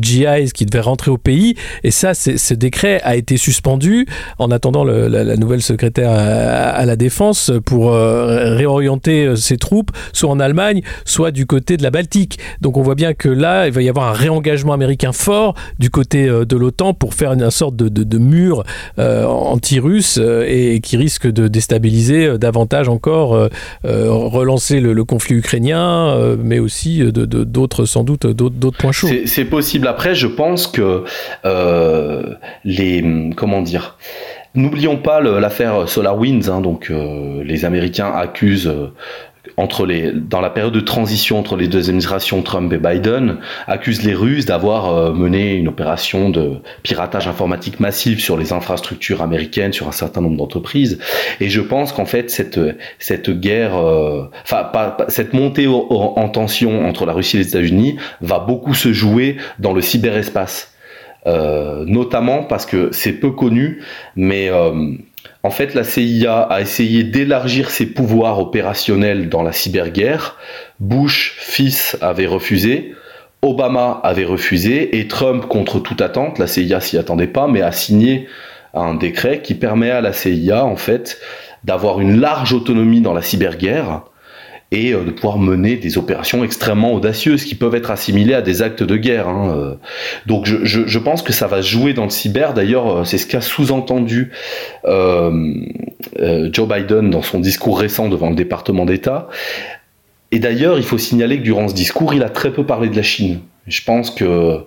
GIs 0.00 0.52
qui 0.54 0.66
devaient 0.66 0.80
rentrer 0.80 1.10
au 1.10 1.18
pays. 1.18 1.54
Et 1.84 1.90
ça, 1.90 2.14
ce 2.14 2.54
décret 2.54 3.00
a 3.04 3.16
été 3.16 3.36
suspendu 3.36 4.06
en 4.38 4.50
attendant 4.50 4.84
la, 4.84 5.36
nouvelle 5.36 5.62
secrétaire 5.62 6.10
à, 6.10 6.84
la 6.84 6.96
défense 6.96 7.52
pour 7.64 7.92
réorienter 7.92 9.34
ces 9.36 9.56
troupes, 9.56 9.90
soit 10.12 10.30
en 10.30 10.40
Allemagne, 10.40 10.82
soit 11.04 11.30
du 11.30 11.46
côté 11.46 11.76
de 11.76 11.82
la 11.82 11.90
Baltique. 11.90 12.38
Donc 12.60 12.76
on 12.76 12.82
voit 12.82 12.94
bien 12.94 13.14
que 13.14 13.28
là, 13.28 13.66
il 13.66 13.72
va 13.72 13.82
y 13.82 13.88
avoir 13.88 14.08
un 14.08 14.12
réengagement 14.12 14.77
américain 14.78 15.12
fort 15.12 15.54
du 15.80 15.90
côté 15.90 16.28
euh, 16.28 16.44
de 16.44 16.56
l'OTAN 16.56 16.94
pour 16.94 17.14
faire 17.14 17.32
une, 17.32 17.50
sorte 17.50 17.74
de, 17.74 18.18
mur 18.18 18.62
euh, 18.98 19.24
anti-russe 19.24 20.18
euh, 20.20 20.44
et, 20.46 20.80
qui 20.80 20.96
risque 20.96 21.26
de 21.26 21.48
déstabiliser 21.48 22.38
davantage 22.38 22.88
encore, 22.88 23.48
relancer 23.84 24.80
le, 24.80 25.04
conflit 25.04 25.36
ukrainien, 25.36 26.36
mais 26.42 26.58
aussi 26.58 27.02
d'autres, 27.12 27.84
sans 27.86 28.04
doute, 28.04 28.26
d'autres 28.26 28.78
points 28.78 28.92
chauds. 28.92 29.08
C'est 29.24 29.44
possible. 29.44 29.86
Après, 29.86 30.14
je 30.14 30.26
pense 30.26 30.66
que 30.66 31.04
les. 32.64 33.32
Comment 33.36 33.62
dire 33.62 33.96
N'oublions 34.54 34.96
pas 34.96 35.20
l'affaire 35.20 35.88
SolarWinds. 35.88 36.50
Hein, 36.50 36.60
donc, 36.60 36.92
les 37.44 37.64
Américains 37.64 38.12
accusent 38.14 38.72
entre 39.58 39.84
les, 39.86 40.12
dans 40.12 40.40
la 40.40 40.50
période 40.50 40.72
de 40.72 40.80
transition 40.80 41.38
entre 41.38 41.56
les 41.56 41.66
deux 41.66 41.88
administrations 41.88 42.42
Trump 42.42 42.72
et 42.72 42.78
Biden, 42.78 43.38
accuse 43.66 44.02
les 44.02 44.14
Russes 44.14 44.46
d'avoir 44.46 44.88
euh, 44.88 45.12
mené 45.12 45.54
une 45.54 45.68
opération 45.68 46.30
de 46.30 46.58
piratage 46.82 47.26
informatique 47.26 47.80
massif 47.80 48.20
sur 48.20 48.36
les 48.36 48.52
infrastructures 48.52 49.20
américaines, 49.20 49.72
sur 49.72 49.88
un 49.88 49.92
certain 49.92 50.20
nombre 50.20 50.36
d'entreprises. 50.36 50.98
Et 51.40 51.48
je 51.50 51.60
pense 51.60 51.92
qu'en 51.92 52.06
fait, 52.06 52.30
cette, 52.30 52.60
cette 52.98 53.30
guerre, 53.30 53.76
euh, 53.76 54.30
enfin, 54.44 54.64
pas, 54.64 54.96
cette 55.08 55.34
montée 55.34 55.66
en 55.66 56.28
tension 56.28 56.86
entre 56.86 57.04
la 57.04 57.12
Russie 57.12 57.36
et 57.36 57.40
les 57.40 57.48
États-Unis 57.48 57.96
va 58.20 58.38
beaucoup 58.38 58.74
se 58.74 58.92
jouer 58.92 59.36
dans 59.58 59.72
le 59.72 59.82
cyberespace. 59.82 60.72
Euh, 61.26 61.84
notamment 61.84 62.44
parce 62.44 62.64
que 62.64 62.88
c'est 62.92 63.12
peu 63.12 63.32
connu, 63.32 63.82
mais 64.16 64.48
euh, 64.50 64.92
en 65.42 65.50
fait, 65.50 65.74
la 65.74 65.84
CIA 65.84 66.40
a 66.40 66.60
essayé 66.60 67.04
d'élargir 67.04 67.70
ses 67.70 67.86
pouvoirs 67.86 68.38
opérationnels 68.38 69.28
dans 69.28 69.42
la 69.42 69.52
cyberguerre. 69.52 70.36
Bush, 70.80 71.36
fils, 71.38 71.96
avait 72.00 72.26
refusé. 72.26 72.94
Obama 73.42 74.00
avait 74.02 74.24
refusé 74.24 74.98
et 74.98 75.06
Trump, 75.06 75.46
contre 75.46 75.78
toute 75.78 76.00
attente, 76.00 76.38
la 76.38 76.48
CIA 76.48 76.80
s'y 76.80 76.98
attendait 76.98 77.28
pas, 77.28 77.46
mais 77.46 77.62
a 77.62 77.70
signé 77.70 78.26
un 78.74 78.94
décret 78.94 79.40
qui 79.42 79.54
permet 79.54 79.90
à 79.90 80.00
la 80.00 80.12
CIA, 80.12 80.64
en 80.64 80.76
fait, 80.76 81.18
d'avoir 81.62 82.00
une 82.00 82.20
large 82.20 82.52
autonomie 82.52 83.00
dans 83.00 83.14
la 83.14 83.22
cyberguerre 83.22 84.02
et 84.70 84.92
euh, 84.92 85.04
de 85.04 85.10
pouvoir 85.10 85.38
mener 85.38 85.76
des 85.76 85.96
opérations 85.98 86.44
extrêmement 86.44 86.92
audacieuses 86.92 87.44
qui 87.44 87.54
peuvent 87.54 87.74
être 87.74 87.90
assimilées 87.90 88.34
à 88.34 88.42
des 88.42 88.62
actes 88.62 88.82
de 88.82 88.96
guerre. 88.96 89.28
Hein, 89.28 89.54
euh. 89.56 89.74
Donc 90.26 90.46
je, 90.46 90.98
pense 90.98 91.22
que 91.22 91.32
ça 91.32 91.46
va 91.46 91.62
jouer 91.62 91.94
dans 91.94 92.04
le 92.04 92.10
cyber. 92.10 92.54
D'ailleurs, 92.54 92.98
euh, 92.98 93.04
c'est 93.04 93.18
ce 93.18 93.26
qu'a 93.26 93.40
sous-entendu 93.40 94.32
Joe 94.84 96.68
Biden 96.68 97.10
dans 97.10 97.22
son 97.22 97.40
discours 97.40 97.78
récent 97.78 98.08
devant 98.08 98.30
le 98.30 98.36
département 98.36 98.84
d'État. 98.84 99.28
Et 100.30 100.38
d'ailleurs, 100.38 100.76
il 100.76 100.84
faut 100.84 100.98
signaler 100.98 101.38
que 101.38 101.44
durant 101.44 101.68
ce 101.68 101.74
discours, 101.74 102.12
il 102.12 102.22
a 102.22 102.28
très 102.28 102.52
peu 102.52 102.64
parlé 102.64 102.88
de 102.88 102.96
la 102.96 103.02
Chine. 103.02 103.40
Je 103.66 103.82
pense 103.82 104.10
que 104.10 104.64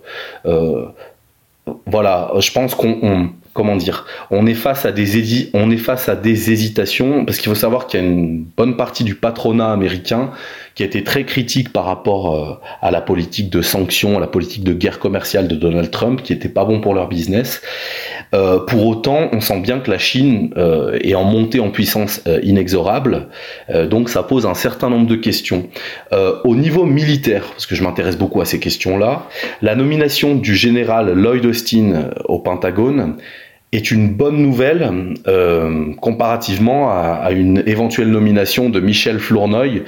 voilà, 1.85 2.31
je 2.39 2.51
pense 2.51 2.73
qu'on 2.75 3.29
comment 3.53 3.75
dire, 3.75 4.05
on 4.29 4.47
est 4.47 4.53
face 4.53 4.85
à 4.85 4.91
des 4.91 5.17
hésitations 6.51 7.25
parce 7.25 7.37
qu'il 7.37 7.49
faut 7.49 7.55
savoir 7.55 7.87
qu'il 7.87 7.99
y 7.99 8.03
a 8.03 8.05
une 8.05 8.43
bonne 8.57 8.77
partie 8.77 9.03
du 9.03 9.15
patronat 9.15 9.71
américain 9.71 10.31
qui 10.75 10.83
a 10.83 10.85
été 10.85 11.03
très 11.03 11.25
critique 11.25 11.73
par 11.73 11.85
rapport 11.85 12.33
euh, 12.33 12.59
à 12.81 12.91
la 12.91 13.01
politique 13.01 13.49
de 13.49 13.61
sanctions, 13.61 14.17
à 14.17 14.19
la 14.19 14.27
politique 14.27 14.63
de 14.63 14.73
guerre 14.73 14.99
commerciale 14.99 15.47
de 15.47 15.55
Donald 15.55 15.91
Trump, 15.91 16.21
qui 16.23 16.33
était 16.33 16.49
pas 16.49 16.65
bon 16.65 16.79
pour 16.79 16.93
leur 16.93 17.09
business. 17.09 17.61
Euh, 18.33 18.59
pour 18.59 18.85
autant, 18.87 19.29
on 19.33 19.41
sent 19.41 19.59
bien 19.59 19.79
que 19.79 19.91
la 19.91 19.97
Chine 19.97 20.53
euh, 20.55 20.97
est 21.01 21.15
en 21.15 21.25
montée 21.25 21.59
en 21.59 21.69
puissance 21.69 22.21
inexorable, 22.43 23.27
donc 23.89 24.09
ça 24.09 24.23
pose 24.23 24.45
un 24.45 24.53
certain 24.53 24.89
nombre 24.89 25.07
de 25.07 25.15
questions. 25.15 25.67
au 26.43 26.55
niveau 26.55 26.85
militaire, 26.85 27.43
parce 27.51 27.65
que 27.65 27.75
je 27.75 27.83
m'intéresse 27.83 28.17
beaucoup 28.17 28.41
à 28.41 28.45
ces 28.45 28.59
questions-là, 28.59 29.27
la 29.61 29.75
nomination 29.75 30.35
du 30.35 30.55
général 30.55 31.13
Lloyd 31.13 31.45
Austin 31.45 32.09
au 32.25 32.39
Pentagone 32.39 33.17
est 33.71 33.91
une 33.91 34.10
bonne 34.10 34.38
nouvelle 34.38 35.15
euh, 35.27 35.93
comparativement 35.95 36.89
à, 36.89 37.19
à, 37.23 37.31
une 37.31 37.63
éventuelle 37.65 38.10
nomination 38.10 38.69
de 38.69 38.79
Michel 38.79 39.19
Flournoy, 39.19 39.84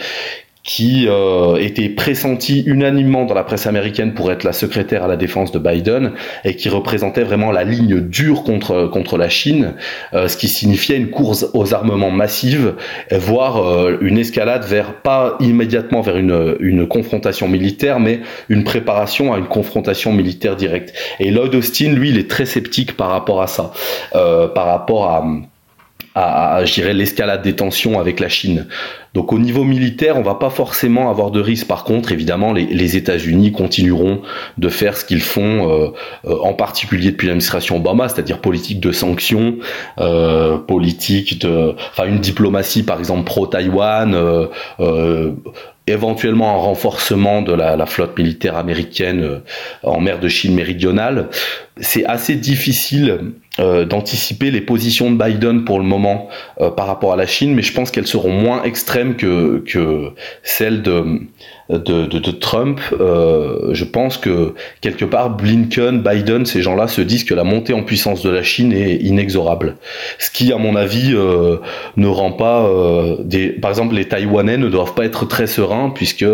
qui 0.64 1.08
euh, 1.10 1.58
était 1.58 1.90
pressenti 1.90 2.64
unanimement 2.66 3.26
dans 3.26 3.34
la 3.34 3.44
presse 3.44 3.68
américaine 3.68 4.14
pour 4.14 4.32
être 4.32 4.44
la 4.44 4.54
secrétaire 4.54 5.04
à 5.04 5.08
la 5.08 5.18
défense 5.18 5.52
de 5.52 5.60
Biden 5.60 6.14
et 6.46 6.56
qui 6.56 6.70
représentait 6.70 7.24
vraiment 7.24 7.52
la 7.52 7.66
ligne 7.66 8.00
dure 8.00 8.44
contre 8.44 8.88
contre 8.88 9.18
la 9.18 9.28
Chine, 9.28 9.74
euh, 10.14 10.28
ce 10.30 10.38
qui 10.38 10.48
signifiait 10.48 10.98
une 10.98 11.10
course 11.10 11.48
aux 11.54 11.74
armements 11.74 12.12
massive, 12.12 12.76
voire 13.12 13.58
euh, 13.58 13.98
une 14.02 14.18
escalade 14.18 14.64
vers 14.64 15.02
pas 15.02 15.36
immédiatement 15.42 16.02
vers 16.02 16.18
une 16.18 16.56
une 16.60 16.88
confrontation 16.88 17.48
militaire, 17.50 18.00
mais 18.00 18.22
une 18.48 18.64
préparation 18.64 19.34
à 19.34 19.38
une 19.38 19.48
confrontation 19.48 20.14
militaire 20.14 20.56
directe. 20.56 20.94
Et 21.20 21.32
Lloyd 21.32 21.54
Austin, 21.56 21.92
lui, 21.94 22.10
il 22.10 22.18
est 22.18 22.30
très 22.30 22.46
sceptique 22.46 22.96
par 22.96 23.10
rapport 23.10 23.42
à 23.42 23.48
ça, 23.48 23.74
euh, 24.16 24.48
par 24.48 24.68
rapport 24.68 25.10
à 25.10 25.26
à, 26.16 26.64
je 26.66 26.74
dirais, 26.74 26.94
l'escalade 26.94 27.42
des 27.42 27.56
tensions 27.56 28.00
avec 28.00 28.20
la 28.20 28.30
Chine. 28.30 28.68
Donc 29.14 29.32
au 29.32 29.40
niveau 29.40 29.64
militaire, 29.64 30.18
on 30.18 30.24
va 30.24 30.36
pas 30.36 30.50
forcément 30.50 31.10
avoir 31.10 31.30
de 31.32 31.40
risque. 31.40 31.68
Par 31.68 31.84
contre, 31.84 32.12
évidemment, 32.12 32.52
les, 32.52 32.66
les 32.66 32.98
États-Unis 32.98 33.52
continueront 33.52 34.22
de 34.58 34.70
faire 34.70 34.98
ce 34.98 35.06
qu'ils 35.06 35.22
font, 35.22 35.70
euh, 35.70 35.90
euh, 36.26 36.36
en 36.42 36.54
particulier 36.54 37.12
depuis 37.12 37.28
l'administration 37.28 37.78
Obama, 37.78 38.10
c'est-à-dire 38.10 38.40
politique 38.40 38.80
de 38.80 38.92
sanctions, 38.92 39.58
euh, 40.00 40.58
politique 40.58 41.40
de, 41.42 41.76
enfin 41.92 42.06
une 42.08 42.20
diplomatie 42.20 42.84
par 42.84 43.00
exemple 43.00 43.24
pro-Taïwan, 43.24 44.14
euh, 44.16 44.48
euh, 44.80 45.32
éventuellement 45.86 46.56
un 46.56 46.60
renforcement 46.60 47.42
de 47.42 47.54
la, 47.54 47.76
la 47.76 47.86
flotte 47.86 48.18
militaire 48.18 48.56
américaine 48.58 49.42
en 49.84 50.00
mer 50.00 50.20
de 50.20 50.30
Chine 50.30 50.56
méridionale. 50.56 51.28
C'est 51.82 52.06
assez 52.06 52.36
difficile 52.36 53.34
euh, 53.60 53.86
d'anticiper 53.86 54.50
les 54.50 54.62
positions 54.62 55.12
de 55.12 55.24
Biden 55.24 55.64
pour 55.64 55.78
le 55.78 55.86
moment 55.86 56.28
euh, 56.60 56.72
par 56.72 56.88
rapport 56.88 57.14
à 57.14 57.16
la 57.16 57.28
Chine, 57.28 57.54
mais 57.54 57.62
je 57.62 57.72
pense 57.72 57.92
qu'elles 57.92 58.08
seront 58.08 58.32
moins 58.32 58.64
extrêmes 58.64 59.16
que, 59.16 59.64
que 59.68 60.10
celles 60.42 60.82
de, 60.82 61.20
de, 61.70 62.32
Trump. 62.32 62.82
Euh, 63.00 63.70
je 63.74 63.86
pense 63.86 64.18
que 64.18 64.56
quelque 64.82 65.06
part 65.06 65.38
Blinken, 65.38 66.02
Biden, 66.02 66.48
ces 66.48 66.64
gens-là 66.64 66.88
se 66.88 67.02
disent 67.02 67.26
que 67.26 67.36
la 67.36 67.44
montée 67.44 67.74
en 67.74 67.84
puissance 67.84 68.24
de 68.24 68.32
la 68.32 68.42
Chine 68.42 68.74
est 68.74 68.96
inexorable. 68.96 69.76
Ce 70.18 70.32
qui, 70.32 70.52
à 70.52 70.58
mon 70.58 70.76
avis, 70.76 71.14
ne 71.14 72.08
rend 72.08 72.32
pas 72.32 72.68
des... 73.20 73.50
Par 73.50 73.70
exemple, 73.70 73.94
les 73.94 74.06
Taïwanais 74.06 74.58
ne 74.58 74.68
doivent 74.68 74.96
pas 74.96 75.06
être 75.06 75.28
très 75.28 75.46
sereins 75.46 75.92
puisque 75.94 76.26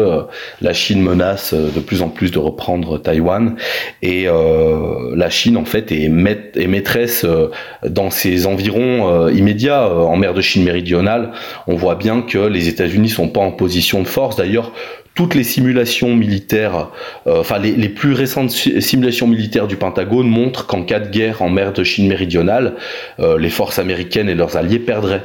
la 0.61 0.73
Chine 0.73 1.01
menace 1.01 1.53
de 1.53 1.79
plus 1.81 2.01
en 2.01 2.07
plus 2.07 2.31
de 2.31 2.39
reprendre 2.39 2.97
Taïwan 2.97 3.57
et 4.01 4.25
la 4.25 5.28
Chine 5.29 5.57
en 5.57 5.65
fait 5.65 5.91
est, 5.91 6.09
maîtresse 6.09 7.23
euh, 7.25 7.49
dans 7.87 8.09
ses 8.09 8.45
environs 8.45 9.27
euh, 9.27 9.31
immédiats, 9.31 9.85
euh, 9.85 10.01
en 10.01 10.15
mer 10.15 10.33
de 10.33 10.41
Chine 10.41 10.63
méridionale, 10.63 11.31
on 11.67 11.75
voit 11.75 11.95
bien 11.95 12.21
que 12.21 12.37
les 12.37 12.67
États-Unis 12.67 13.09
sont 13.09 13.29
pas 13.29 13.41
en 13.41 13.51
position 13.51 14.01
de 14.01 14.07
force. 14.07 14.35
D'ailleurs, 14.35 14.71
toutes 15.15 15.35
les 15.35 15.43
simulations 15.43 16.15
militaires, 16.15 16.87
enfin 17.25 17.59
les, 17.59 17.89
plus 17.89 18.13
récentes 18.13 18.51
simulations 18.51 19.27
militaires 19.27 19.67
du 19.67 19.75
Pentagone 19.75 20.29
montrent 20.29 20.65
qu'en 20.65 20.83
cas 20.83 21.01
de 21.01 21.09
guerre 21.09 21.41
en 21.41 21.49
mer 21.49 21.73
de 21.73 21.83
Chine 21.83 22.07
méridionale, 22.07 22.75
les 23.17 23.49
forces 23.49 23.79
américaines 23.79 24.29
et 24.29 24.35
leurs 24.35 24.55
alliés 24.55 24.79
perdraient. 24.79 25.23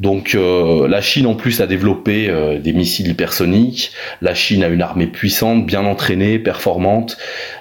Donc 0.00 0.34
euh, 0.34 0.88
la 0.88 1.00
Chine 1.00 1.26
en 1.26 1.34
plus 1.34 1.60
a 1.60 1.66
développé 1.66 2.28
euh, 2.28 2.58
des 2.58 2.72
missiles 2.72 3.08
hypersoniques, 3.08 3.92
la 4.22 4.34
Chine 4.34 4.64
a 4.64 4.68
une 4.68 4.82
armée 4.82 5.06
puissante, 5.06 5.66
bien 5.66 5.84
entraînée, 5.84 6.40
performante, 6.40 7.16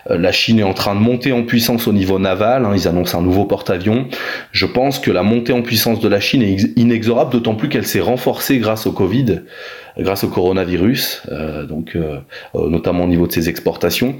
euh, 0.10 0.17
la 0.17 0.32
Chine 0.32 0.60
est 0.60 0.63
en 0.63 0.74
train 0.74 0.96
de 0.96 1.00
monter 1.00 1.32
en 1.32 1.43
puissance 1.43 1.88
au 1.88 1.93
niveau 1.93 2.17
naval, 2.17 2.65
hein, 2.65 2.72
ils 2.74 2.88
annoncent 2.88 3.17
un 3.17 3.22
nouveau 3.22 3.46
porte-avions. 3.46 4.08
Je 4.52 4.65
pense 4.65 4.98
que 4.98 5.12
la 5.12 5.22
montée 5.22 5.54
en 5.54 5.62
puissance 5.62 6.00
de 6.00 6.08
la 6.08 6.19
Chine 6.19 6.41
est 6.41 6.76
inexorable, 6.76 7.32
d'autant 7.32 7.56
plus 7.56 7.69
qu'elle 7.69 7.86
s'est 7.86 8.02
renforcée 8.02 8.58
grâce 8.58 8.88
au 8.88 8.91
Covid 8.91 9.43
grâce 9.99 10.23
au 10.23 10.27
coronavirus, 10.27 11.23
euh, 11.32 11.65
donc 11.65 11.95
euh, 11.95 12.17
euh, 12.56 12.69
notamment 12.69 13.03
au 13.03 13.08
niveau 13.08 13.27
de 13.27 13.32
ses 13.32 13.49
exportations. 13.49 14.15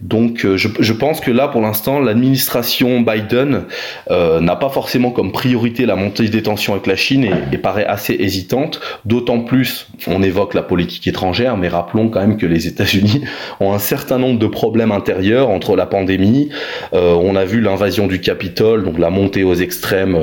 Donc 0.00 0.44
je, 0.56 0.92
pense 0.92 1.20
que 1.20 1.30
là, 1.30 1.46
pour 1.46 1.60
l'instant, 1.60 2.00
l'administration 2.00 3.02
Biden 3.02 3.66
n'a 4.10 4.56
pas 4.56 4.68
forcément 4.68 5.12
comme 5.12 5.30
priorité 5.30 5.86
la 5.86 5.94
montée 5.94 6.28
des 6.28 6.42
tensions 6.42 6.72
avec 6.72 6.88
la 6.88 6.96
Chine 6.96 7.28
et, 7.52 7.58
paraît 7.58 7.86
assez 7.86 8.16
hésitante. 8.18 8.80
D'autant 9.04 9.38
plus, 9.38 9.86
on 10.08 10.24
évoque 10.24 10.54
la 10.54 10.62
politique 10.62 11.06
étrangère, 11.06 11.56
mais 11.56 11.68
rappelons 11.68 12.08
quand 12.08 12.18
même 12.18 12.36
que 12.36 12.46
les 12.46 12.66
États-Unis 12.66 13.22
ont 13.60 13.72
un 13.72 13.78
certain 13.78 14.18
nombre 14.18 14.40
de 14.40 14.48
problèmes 14.48 14.90
intérieurs 14.90 15.50
entre 15.50 15.76
la 15.76 15.86
pandémie. 15.86 16.48
on 16.92 17.36
a 17.36 17.44
vu 17.44 17.60
l'invasion 17.60 18.08
du 18.08 18.20
Capitole, 18.20 18.82
donc 18.82 18.98
la 18.98 19.10
montée 19.10 19.44
aux 19.44 19.54
extrêmes 19.54 20.18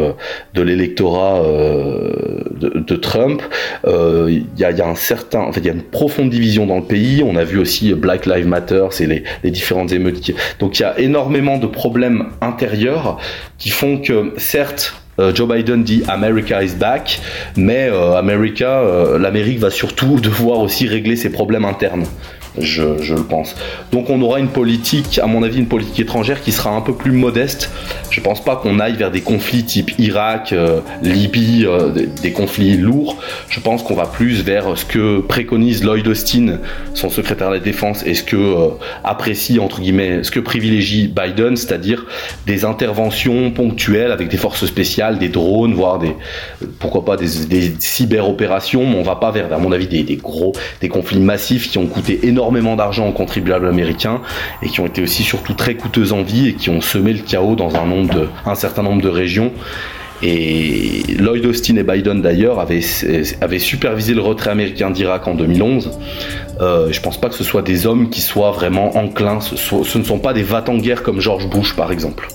de 0.56 0.62
l'électorat 0.62 1.42
de, 2.60 2.96
Trump. 2.98 3.42
Il 3.88 4.44
y 4.58 4.64
y 4.64 4.89
certain, 4.96 5.50
il 5.56 5.66
y 5.66 5.70
a 5.70 5.74
une 5.74 5.84
profonde 5.84 6.30
division 6.30 6.66
dans 6.66 6.78
le 6.78 6.84
pays. 6.84 7.24
On 7.24 7.36
a 7.36 7.44
vu 7.44 7.60
aussi 7.60 7.94
Black 7.94 8.26
Lives 8.26 8.48
Matter, 8.48 8.88
c'est 8.92 9.08
les, 9.08 9.52
différentes 9.52 9.92
émeutes. 9.92 10.32
Donc 10.60 10.80
il 10.80 10.84
y 10.84 10.86
a 10.86 11.00
énormément 11.00 11.58
de 11.58 11.68
problèmes 11.68 12.30
intérieurs 12.42 13.20
qui 13.58 13.70
font 13.70 13.98
que, 13.98 14.34
certes, 14.38 14.94
euh, 15.20 15.36
Joe 15.36 15.50
Biden 15.50 15.84
dit 15.84 16.04
America 16.08 16.64
is 16.64 16.76
back, 16.76 17.20
mais 17.58 17.90
euh, 17.92 18.22
euh, 18.22 19.20
l'Amérique 19.20 19.60
va 19.60 19.70
surtout 19.70 20.20
devoir 20.22 20.60
aussi 20.60 20.88
régler 20.88 21.16
ses 21.16 21.30
problèmes 21.30 21.66
internes. 21.66 22.06
Je, 22.58 23.14
le 23.14 23.24
pense. 23.24 23.56
Donc 23.92 24.10
on 24.10 24.22
aura 24.22 24.40
une 24.40 24.48
politique, 24.48 25.20
à 25.20 25.28
mon 25.28 25.44
avis, 25.44 25.60
une 25.60 25.68
politique 25.68 26.00
étrangère 26.00 26.42
qui 26.42 26.52
sera 26.52 26.72
un 26.72 26.82
peu 26.82 26.94
plus 26.94 27.12
modeste. 27.12 27.70
Je 28.10 28.22
pense 28.22 28.44
pas 28.44 28.56
qu'on 28.56 28.80
aille 28.80 28.96
vers 28.96 29.12
des 29.12 29.22
conflits 29.22 29.64
type 29.64 29.92
Irak, 30.00 30.52
euh, 30.52 30.82
Libye, 31.04 31.66
euh, 31.66 31.90
des, 31.90 32.32
conflits 32.32 32.78
lourds. 32.78 33.18
Je 33.50 33.60
pense 33.60 33.84
qu'on 33.84 33.96
va 33.96 34.06
plus 34.06 34.44
vers 34.44 34.78
ce 34.78 34.86
que 34.86 35.20
préconise 35.20 35.84
Lloyd 35.84 36.08
Austin, 36.08 36.60
son 36.94 37.10
secrétaire 37.10 37.50
de 37.50 37.56
la 37.56 37.60
défense, 37.60 38.04
et 38.06 38.14
ce 38.14 38.24
que 38.24 38.36
euh, 38.36 38.70
apprécie 39.04 39.60
entre 39.60 39.82
guillemets, 39.82 40.24
ce 40.24 40.32
que 40.32 40.40
privilégie 40.40 41.08
Biden, 41.08 41.56
c'est-à-dire 41.56 42.06
des 42.48 42.66
interventions 42.66 43.52
ponctuelles 43.52 44.12
avec 44.12 44.28
des 44.28 44.38
forces 44.38 44.66
spéciales, 44.66 45.20
des 45.20 45.30
drones, 45.30 45.74
voire 45.74 46.00
des 46.00 46.16
pourquoi 46.80 47.06
pas 47.06 47.16
des, 47.16 47.46
des 47.48 47.74
cyber-opérations. 47.80 48.86
Mais 48.88 48.96
on 48.96 49.04
va 49.04 49.16
pas 49.16 49.32
vers, 49.32 49.54
à 49.54 49.58
mon 49.58 49.72
avis, 49.72 49.88
des 49.88 50.16
gros, 50.16 50.54
des 50.82 50.90
conflits 50.90 51.20
massifs 51.20 51.70
qui 51.70 51.78
ont 51.78 51.88
coûté 51.88 52.20
énormément 52.24 52.39
d'argent 52.76 53.08
aux 53.08 53.12
contribuables 53.12 53.68
américains 53.68 54.22
et 54.62 54.68
qui 54.68 54.80
ont 54.80 54.86
été 54.86 55.02
aussi 55.02 55.24
surtout 55.24 55.54
très 55.54 55.76
coûteuses 55.76 56.14
en 56.14 56.22
vie 56.22 56.50
et 56.50 56.54
qui 56.54 56.70
ont 56.70 56.82
semé 56.82 57.14
le 57.14 57.20
chaos 57.20 57.56
dans 57.56 57.76
un, 57.76 57.86
nombre 57.86 58.14
de, 58.14 58.28
certain 58.56 58.84
nombre 58.84 59.02
de 59.02 59.10
régions. 59.10 59.52
Et 60.22 61.04
Lloyd 61.18 61.46
Austin 61.46 61.78
et 61.78 61.84
Biden 61.84 62.22
d'ailleurs 62.22 62.60
avaient, 62.60 62.82
supervisé 63.60 64.14
le 64.14 64.22
retrait 64.22 64.52
américain 64.52 64.92
d'Irak 64.92 65.28
en 65.28 65.36
2011. 65.36 65.98
Euh, 66.60 66.92
je 66.92 67.00
pense 67.00 67.20
pas 67.20 67.30
que 67.30 67.36
ce 67.36 67.46
soit 67.46 67.62
des 67.62 67.88
hommes 67.88 68.10
qui 68.10 68.20
soient 68.22 68.52
vraiment 68.52 68.98
enclins. 68.98 69.40
Ce, 69.40 69.98
ne 69.98 70.04
sont 70.04 70.20
pas 70.20 70.34
des 70.34 70.44
va 70.44 70.64
en 70.68 70.78
guerre 70.78 71.04
comme 71.04 71.22
George 71.22 71.48
Bush 71.50 71.76
par 71.76 71.92
exemple. 71.92 72.28